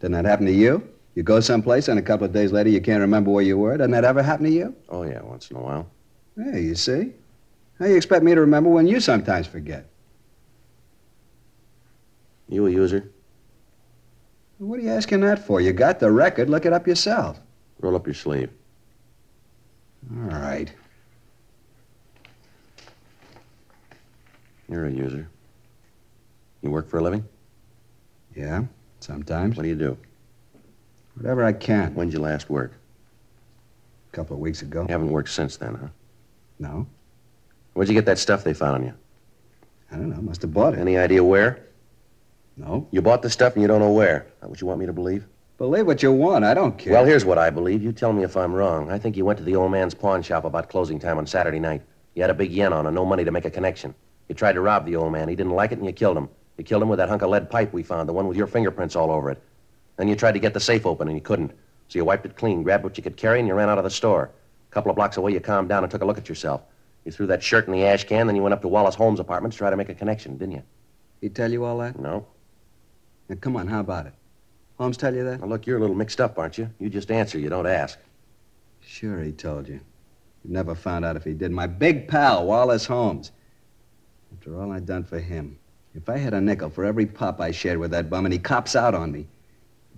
Didn't 0.00 0.12
that 0.12 0.24
happen 0.24 0.46
to 0.46 0.52
you? 0.52 0.86
You 1.14 1.22
go 1.22 1.40
someplace 1.40 1.88
and 1.88 1.98
a 1.98 2.02
couple 2.02 2.26
of 2.26 2.32
days 2.32 2.52
later 2.52 2.68
you 2.68 2.80
can't 2.80 3.00
remember 3.00 3.30
where 3.30 3.44
you 3.44 3.56
were. 3.56 3.76
Doesn't 3.76 3.92
that 3.92 4.04
ever 4.04 4.22
happen 4.22 4.44
to 4.46 4.52
you? 4.52 4.74
Oh, 4.88 5.04
yeah, 5.04 5.22
once 5.22 5.50
in 5.50 5.56
a 5.56 5.60
while. 5.60 5.88
Yeah, 6.36 6.56
you 6.56 6.74
see? 6.74 7.12
How 7.78 7.86
you 7.86 7.96
expect 7.96 8.24
me 8.24 8.34
to 8.34 8.40
remember 8.40 8.70
when 8.70 8.86
you 8.86 9.00
sometimes 9.00 9.46
forget? 9.46 9.86
You 12.48 12.66
a 12.66 12.70
user? 12.70 13.10
What 14.58 14.78
are 14.78 14.82
you 14.82 14.90
asking 14.90 15.20
that 15.20 15.44
for? 15.44 15.60
You 15.60 15.72
got 15.72 15.98
the 15.98 16.10
record. 16.10 16.48
Look 16.48 16.66
it 16.66 16.72
up 16.72 16.86
yourself. 16.86 17.40
Roll 17.80 17.96
up 17.96 18.06
your 18.06 18.14
sleeve. 18.14 18.50
All 20.12 20.38
right. 20.38 20.72
You're 24.68 24.86
a 24.86 24.90
user. 24.90 25.28
You 26.62 26.70
work 26.70 26.88
for 26.88 26.98
a 26.98 27.02
living? 27.02 27.24
Yeah, 28.34 28.64
sometimes. 29.00 29.56
What 29.56 29.64
do 29.64 29.68
you 29.68 29.74
do? 29.74 29.96
Whatever 31.16 31.44
I 31.44 31.52
can. 31.52 31.94
When'd 31.94 32.12
you 32.12 32.20
last 32.20 32.48
work? 32.48 32.72
A 34.12 34.16
couple 34.16 34.34
of 34.34 34.40
weeks 34.40 34.62
ago. 34.62 34.82
You 34.82 34.88
haven't 34.88 35.10
worked 35.10 35.28
since 35.28 35.56
then, 35.56 35.74
huh? 35.74 35.88
No. 36.58 36.86
Where'd 37.72 37.88
you 37.88 37.94
get 37.94 38.06
that 38.06 38.18
stuff 38.18 38.44
they 38.44 38.54
found 38.54 38.76
on 38.76 38.84
you? 38.84 38.94
I 39.90 39.96
don't 39.96 40.10
know. 40.10 40.20
Must 40.20 40.42
have 40.42 40.52
bought 40.52 40.74
it. 40.74 40.80
Any 40.80 40.96
idea 40.96 41.22
where? 41.22 41.66
No. 42.56 42.86
You 42.90 43.02
bought 43.02 43.22
the 43.22 43.30
stuff 43.30 43.54
and 43.54 43.62
you 43.62 43.68
don't 43.68 43.80
know 43.80 43.92
where. 43.92 44.26
That 44.40 44.48
what 44.48 44.60
you 44.60 44.66
want 44.66 44.80
me 44.80 44.86
to 44.86 44.92
believe? 44.92 45.26
Believe 45.58 45.86
what 45.86 46.02
you 46.02 46.12
want. 46.12 46.44
I 46.44 46.54
don't 46.54 46.76
care. 46.76 46.92
Well, 46.92 47.04
here's 47.04 47.24
what 47.24 47.38
I 47.38 47.50
believe. 47.50 47.82
You 47.82 47.92
tell 47.92 48.12
me 48.12 48.24
if 48.24 48.36
I'm 48.36 48.52
wrong. 48.52 48.90
I 48.90 48.98
think 48.98 49.16
you 49.16 49.24
went 49.24 49.38
to 49.38 49.44
the 49.44 49.56
old 49.56 49.70
man's 49.72 49.94
pawn 49.94 50.22
shop 50.22 50.44
about 50.44 50.68
closing 50.68 50.98
time 50.98 51.18
on 51.18 51.26
Saturday 51.26 51.60
night. 51.60 51.82
You 52.14 52.22
had 52.22 52.30
a 52.30 52.34
big 52.34 52.52
yen 52.52 52.72
on 52.72 52.86
and 52.86 52.94
no 52.94 53.04
money 53.04 53.24
to 53.24 53.30
make 53.30 53.44
a 53.44 53.50
connection. 53.50 53.94
You 54.28 54.34
tried 54.34 54.54
to 54.54 54.60
rob 54.60 54.86
the 54.86 54.96
old 54.96 55.12
man. 55.12 55.28
He 55.28 55.36
didn't 55.36 55.52
like 55.52 55.72
it 55.72 55.78
and 55.78 55.86
you 55.86 55.92
killed 55.92 56.16
him. 56.16 56.28
You 56.58 56.64
killed 56.64 56.82
him 56.82 56.88
with 56.88 56.98
that 56.98 57.08
hunk 57.08 57.22
of 57.22 57.30
lead 57.30 57.50
pipe 57.50 57.72
we 57.72 57.82
found, 57.82 58.08
the 58.08 58.12
one 58.12 58.28
with 58.28 58.36
your 58.36 58.46
fingerprints 58.46 58.96
all 58.96 59.10
over 59.10 59.30
it. 59.30 59.42
Then 59.96 60.08
you 60.08 60.16
tried 60.16 60.32
to 60.32 60.38
get 60.38 60.54
the 60.54 60.60
safe 60.60 60.86
open 60.86 61.08
and 61.08 61.16
you 61.16 61.22
couldn't. 61.22 61.52
So 61.88 61.98
you 61.98 62.04
wiped 62.04 62.26
it 62.26 62.36
clean, 62.36 62.62
grabbed 62.62 62.84
what 62.84 62.96
you 62.96 63.02
could 63.02 63.16
carry, 63.16 63.38
and 63.38 63.46
you 63.46 63.54
ran 63.54 63.68
out 63.68 63.78
of 63.78 63.84
the 63.84 63.90
store. 63.90 64.30
A 64.74 64.80
couple 64.82 64.90
of 64.90 64.96
blocks 64.96 65.16
away, 65.16 65.30
you 65.30 65.38
calmed 65.38 65.68
down 65.68 65.84
and 65.84 65.90
took 65.90 66.02
a 66.02 66.04
look 66.04 66.18
at 66.18 66.28
yourself. 66.28 66.62
You 67.04 67.12
threw 67.12 67.28
that 67.28 67.44
shirt 67.44 67.68
in 67.68 67.72
the 67.72 67.84
ash 67.84 68.02
can, 68.02 68.26
then 68.26 68.34
you 68.34 68.42
went 68.42 68.54
up 68.54 68.62
to 68.62 68.66
Wallace 68.66 68.96
Holmes' 68.96 69.20
apartment 69.20 69.52
to 69.52 69.58
try 69.58 69.70
to 69.70 69.76
make 69.76 69.88
a 69.88 69.94
connection, 69.94 70.36
didn't 70.36 70.56
you? 70.56 70.62
He 71.20 71.28
tell 71.28 71.52
you 71.52 71.64
all 71.64 71.78
that? 71.78 71.96
No. 71.96 72.26
Now, 73.28 73.36
come 73.36 73.56
on, 73.56 73.68
how 73.68 73.78
about 73.78 74.06
it? 74.06 74.14
Holmes 74.76 74.96
tell 74.96 75.14
you 75.14 75.22
that? 75.22 75.40
Now, 75.40 75.46
look, 75.46 75.64
you're 75.64 75.76
a 75.76 75.80
little 75.80 75.94
mixed 75.94 76.20
up, 76.20 76.40
aren't 76.40 76.58
you? 76.58 76.68
You 76.80 76.90
just 76.90 77.12
answer, 77.12 77.38
you 77.38 77.48
don't 77.48 77.68
ask. 77.68 78.00
Sure, 78.80 79.20
he 79.20 79.30
told 79.30 79.68
you. 79.68 79.74
You 80.44 80.50
never 80.50 80.74
found 80.74 81.04
out 81.04 81.14
if 81.14 81.22
he 81.22 81.34
did. 81.34 81.52
My 81.52 81.68
big 81.68 82.08
pal, 82.08 82.44
Wallace 82.44 82.86
Holmes. 82.86 83.30
After 84.32 84.60
all 84.60 84.72
I'd 84.72 84.86
done 84.86 85.04
for 85.04 85.20
him. 85.20 85.56
If 85.94 86.08
I 86.08 86.16
had 86.16 86.34
a 86.34 86.40
nickel 86.40 86.68
for 86.68 86.84
every 86.84 87.06
pop 87.06 87.40
I 87.40 87.52
shared 87.52 87.78
with 87.78 87.92
that 87.92 88.10
bum 88.10 88.26
and 88.26 88.32
he 88.32 88.40
cops 88.40 88.74
out 88.74 88.92
on 88.92 89.12
me, 89.12 89.28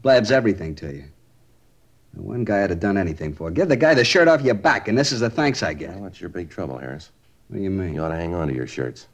blabs 0.02 0.30
everything 0.30 0.74
to 0.74 0.92
you. 0.92 1.04
Now, 2.16 2.22
one 2.22 2.44
guy 2.44 2.64
I'd 2.64 2.70
have 2.70 2.80
done 2.80 2.96
anything 2.96 3.34
for. 3.34 3.50
Give 3.50 3.68
the 3.68 3.76
guy 3.76 3.94
the 3.94 4.04
shirt 4.04 4.28
off 4.28 4.40
your 4.42 4.54
back, 4.54 4.88
and 4.88 4.96
this 4.96 5.12
is 5.12 5.20
the 5.20 5.30
thanks 5.30 5.62
I 5.62 5.74
get. 5.74 5.90
Well, 5.90 6.04
that's 6.04 6.20
your 6.20 6.30
big 6.30 6.50
trouble, 6.50 6.78
Harris. 6.78 7.10
What 7.48 7.58
do 7.58 7.62
you 7.62 7.70
mean? 7.70 7.94
You 7.94 8.02
ought 8.02 8.08
to 8.08 8.16
hang 8.16 8.34
on 8.34 8.48
to 8.48 8.54
your 8.54 8.66
shirts. 8.66 9.08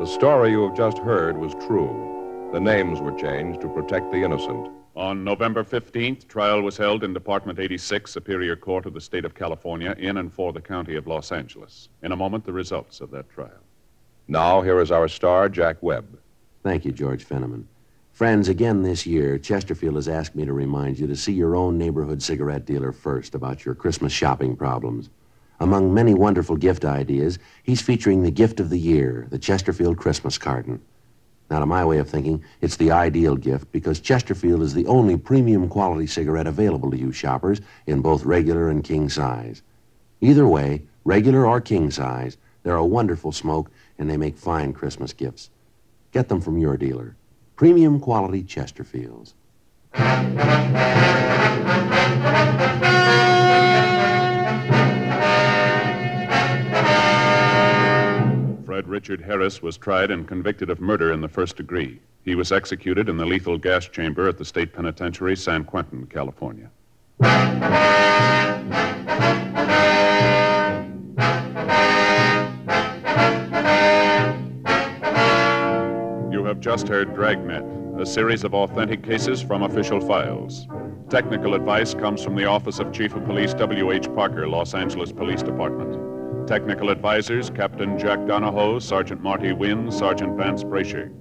The 0.00 0.06
story 0.06 0.50
you 0.50 0.66
have 0.66 0.76
just 0.76 0.98
heard 0.98 1.36
was 1.36 1.54
true. 1.66 2.50
The 2.52 2.60
names 2.60 3.00
were 3.00 3.12
changed 3.12 3.60
to 3.60 3.68
protect 3.68 4.10
the 4.10 4.22
innocent. 4.22 4.68
On 4.94 5.24
November 5.24 5.64
15th, 5.64 6.28
trial 6.28 6.60
was 6.60 6.76
held 6.76 7.02
in 7.02 7.14
Department 7.14 7.58
86, 7.58 8.10
Superior 8.10 8.56
Court 8.56 8.84
of 8.84 8.92
the 8.92 9.00
State 9.00 9.24
of 9.24 9.34
California, 9.34 9.94
in 9.98 10.18
and 10.18 10.30
for 10.32 10.52
the 10.52 10.60
County 10.60 10.96
of 10.96 11.06
Los 11.06 11.32
Angeles. 11.32 11.88
In 12.02 12.12
a 12.12 12.16
moment, 12.16 12.44
the 12.44 12.52
results 12.52 13.00
of 13.00 13.10
that 13.12 13.30
trial. 13.30 13.62
Now, 14.28 14.62
here 14.62 14.80
is 14.80 14.90
our 14.90 15.08
star, 15.08 15.48
Jack 15.48 15.82
Webb. 15.82 16.18
Thank 16.62 16.84
you, 16.84 16.92
George 16.92 17.26
Fenneman. 17.26 17.64
Friends, 18.12 18.48
again 18.48 18.82
this 18.82 19.04
year, 19.04 19.36
Chesterfield 19.38 19.96
has 19.96 20.06
asked 20.06 20.36
me 20.36 20.44
to 20.44 20.52
remind 20.52 20.98
you 20.98 21.06
to 21.06 21.16
see 21.16 21.32
your 21.32 21.56
own 21.56 21.76
neighborhood 21.76 22.22
cigarette 22.22 22.64
dealer 22.64 22.92
first 22.92 23.34
about 23.34 23.64
your 23.64 23.74
Christmas 23.74 24.12
shopping 24.12 24.54
problems. 24.54 25.10
Among 25.58 25.92
many 25.92 26.14
wonderful 26.14 26.56
gift 26.56 26.84
ideas, 26.84 27.38
he's 27.62 27.80
featuring 27.80 28.22
the 28.22 28.30
gift 28.30 28.60
of 28.60 28.70
the 28.70 28.78
year, 28.78 29.26
the 29.30 29.38
Chesterfield 29.38 29.96
Christmas 29.96 30.38
carton. 30.38 30.80
Now, 31.50 31.60
to 31.60 31.66
my 31.66 31.84
way 31.84 31.98
of 31.98 32.08
thinking, 32.08 32.44
it's 32.60 32.76
the 32.76 32.90
ideal 32.92 33.36
gift 33.36 33.72
because 33.72 34.00
Chesterfield 34.00 34.62
is 34.62 34.72
the 34.72 34.86
only 34.86 35.16
premium 35.16 35.68
quality 35.68 36.06
cigarette 36.06 36.46
available 36.46 36.90
to 36.90 36.98
you 36.98 37.12
shoppers 37.12 37.60
in 37.86 38.00
both 38.00 38.24
regular 38.24 38.70
and 38.70 38.84
king 38.84 39.08
size. 39.08 39.62
Either 40.20 40.46
way, 40.46 40.82
regular 41.04 41.46
or 41.46 41.60
king 41.60 41.90
size, 41.90 42.36
they're 42.62 42.76
a 42.76 42.84
wonderful 42.84 43.32
smoke 43.32 43.70
and 43.98 44.08
they 44.10 44.16
make 44.16 44.36
fine 44.36 44.72
Christmas 44.72 45.12
gifts. 45.12 45.50
Get 46.12 46.28
them 46.28 46.40
from 46.40 46.58
your 46.58 46.76
dealer. 46.76 47.16
Premium 47.56 48.00
quality 48.00 48.42
Chesterfields. 48.42 49.34
Fred 58.64 58.88
Richard 58.88 59.20
Harris 59.20 59.62
was 59.62 59.76
tried 59.76 60.10
and 60.10 60.26
convicted 60.26 60.70
of 60.70 60.80
murder 60.80 61.12
in 61.12 61.20
the 61.20 61.28
first 61.28 61.56
degree. 61.56 62.00
He 62.24 62.34
was 62.34 62.52
executed 62.52 63.08
in 63.08 63.16
the 63.16 63.26
lethal 63.26 63.58
gas 63.58 63.86
chamber 63.86 64.28
at 64.28 64.38
the 64.38 64.44
state 64.44 64.72
penitentiary, 64.72 65.36
San 65.36 65.64
Quentin, 65.64 66.06
California. 66.06 66.70
Just 76.62 76.86
heard 76.86 77.12
Dragnet, 77.12 77.64
a 78.00 78.06
series 78.06 78.44
of 78.44 78.54
authentic 78.54 79.02
cases 79.02 79.42
from 79.42 79.64
official 79.64 80.00
files. 80.00 80.68
Technical 81.10 81.54
advice 81.54 81.92
comes 81.92 82.22
from 82.22 82.36
the 82.36 82.44
Office 82.44 82.78
of 82.78 82.92
Chief 82.92 83.12
of 83.16 83.24
Police 83.24 83.52
W.H. 83.54 84.06
Parker, 84.14 84.48
Los 84.48 84.72
Angeles 84.72 85.10
Police 85.10 85.42
Department. 85.42 86.46
Technical 86.46 86.90
advisors 86.90 87.50
Captain 87.50 87.98
Jack 87.98 88.24
Donahoe, 88.28 88.78
Sergeant 88.78 89.20
Marty 89.20 89.52
Wynn, 89.52 89.90
Sergeant 89.90 90.36
Vance 90.38 90.62
Brasher. 90.62 91.12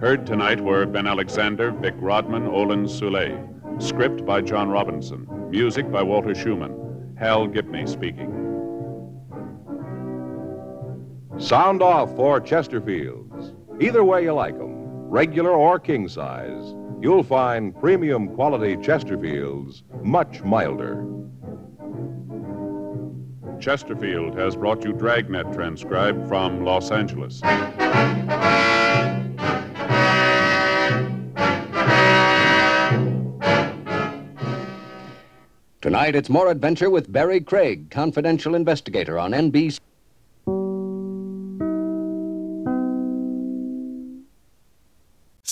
Heard 0.00 0.26
tonight 0.26 0.62
were 0.62 0.86
Ben 0.86 1.06
Alexander, 1.06 1.72
Vic 1.72 1.94
Rodman, 1.98 2.46
Olin 2.46 2.88
Soule. 2.88 3.50
Script 3.78 4.24
by 4.24 4.40
John 4.40 4.70
Robinson. 4.70 5.26
Music 5.50 5.92
by 5.92 6.02
Walter 6.02 6.34
Schumann. 6.34 7.14
Hal 7.18 7.46
Gibney 7.46 7.86
speaking. 7.86 8.32
Sound 11.36 11.82
off 11.82 12.16
for 12.16 12.40
Chesterfields. 12.40 13.54
Either 13.78 14.02
way 14.02 14.22
you 14.22 14.32
like 14.32 14.54
'em, 14.54 14.75
regular 15.08 15.50
or 15.52 15.78
king 15.78 16.08
size, 16.08 16.74
you'll 17.00 17.22
find 17.22 17.74
premium 17.78 18.28
quality 18.34 18.76
Chesterfields 18.76 19.82
much 20.02 20.42
milder. 20.42 21.06
Chesterfield 23.60 24.36
has 24.36 24.56
brought 24.56 24.84
you 24.84 24.92
Dragnet 24.92 25.52
transcribed 25.52 26.28
from 26.28 26.64
Los 26.64 26.90
Angeles. 26.90 27.40
Tonight, 35.80 36.16
it's 36.16 36.28
more 36.28 36.50
adventure 36.50 36.90
with 36.90 37.12
Barry 37.12 37.40
Craig, 37.40 37.90
confidential 37.90 38.56
investigator 38.56 39.18
on 39.18 39.30
NBC. 39.30 39.78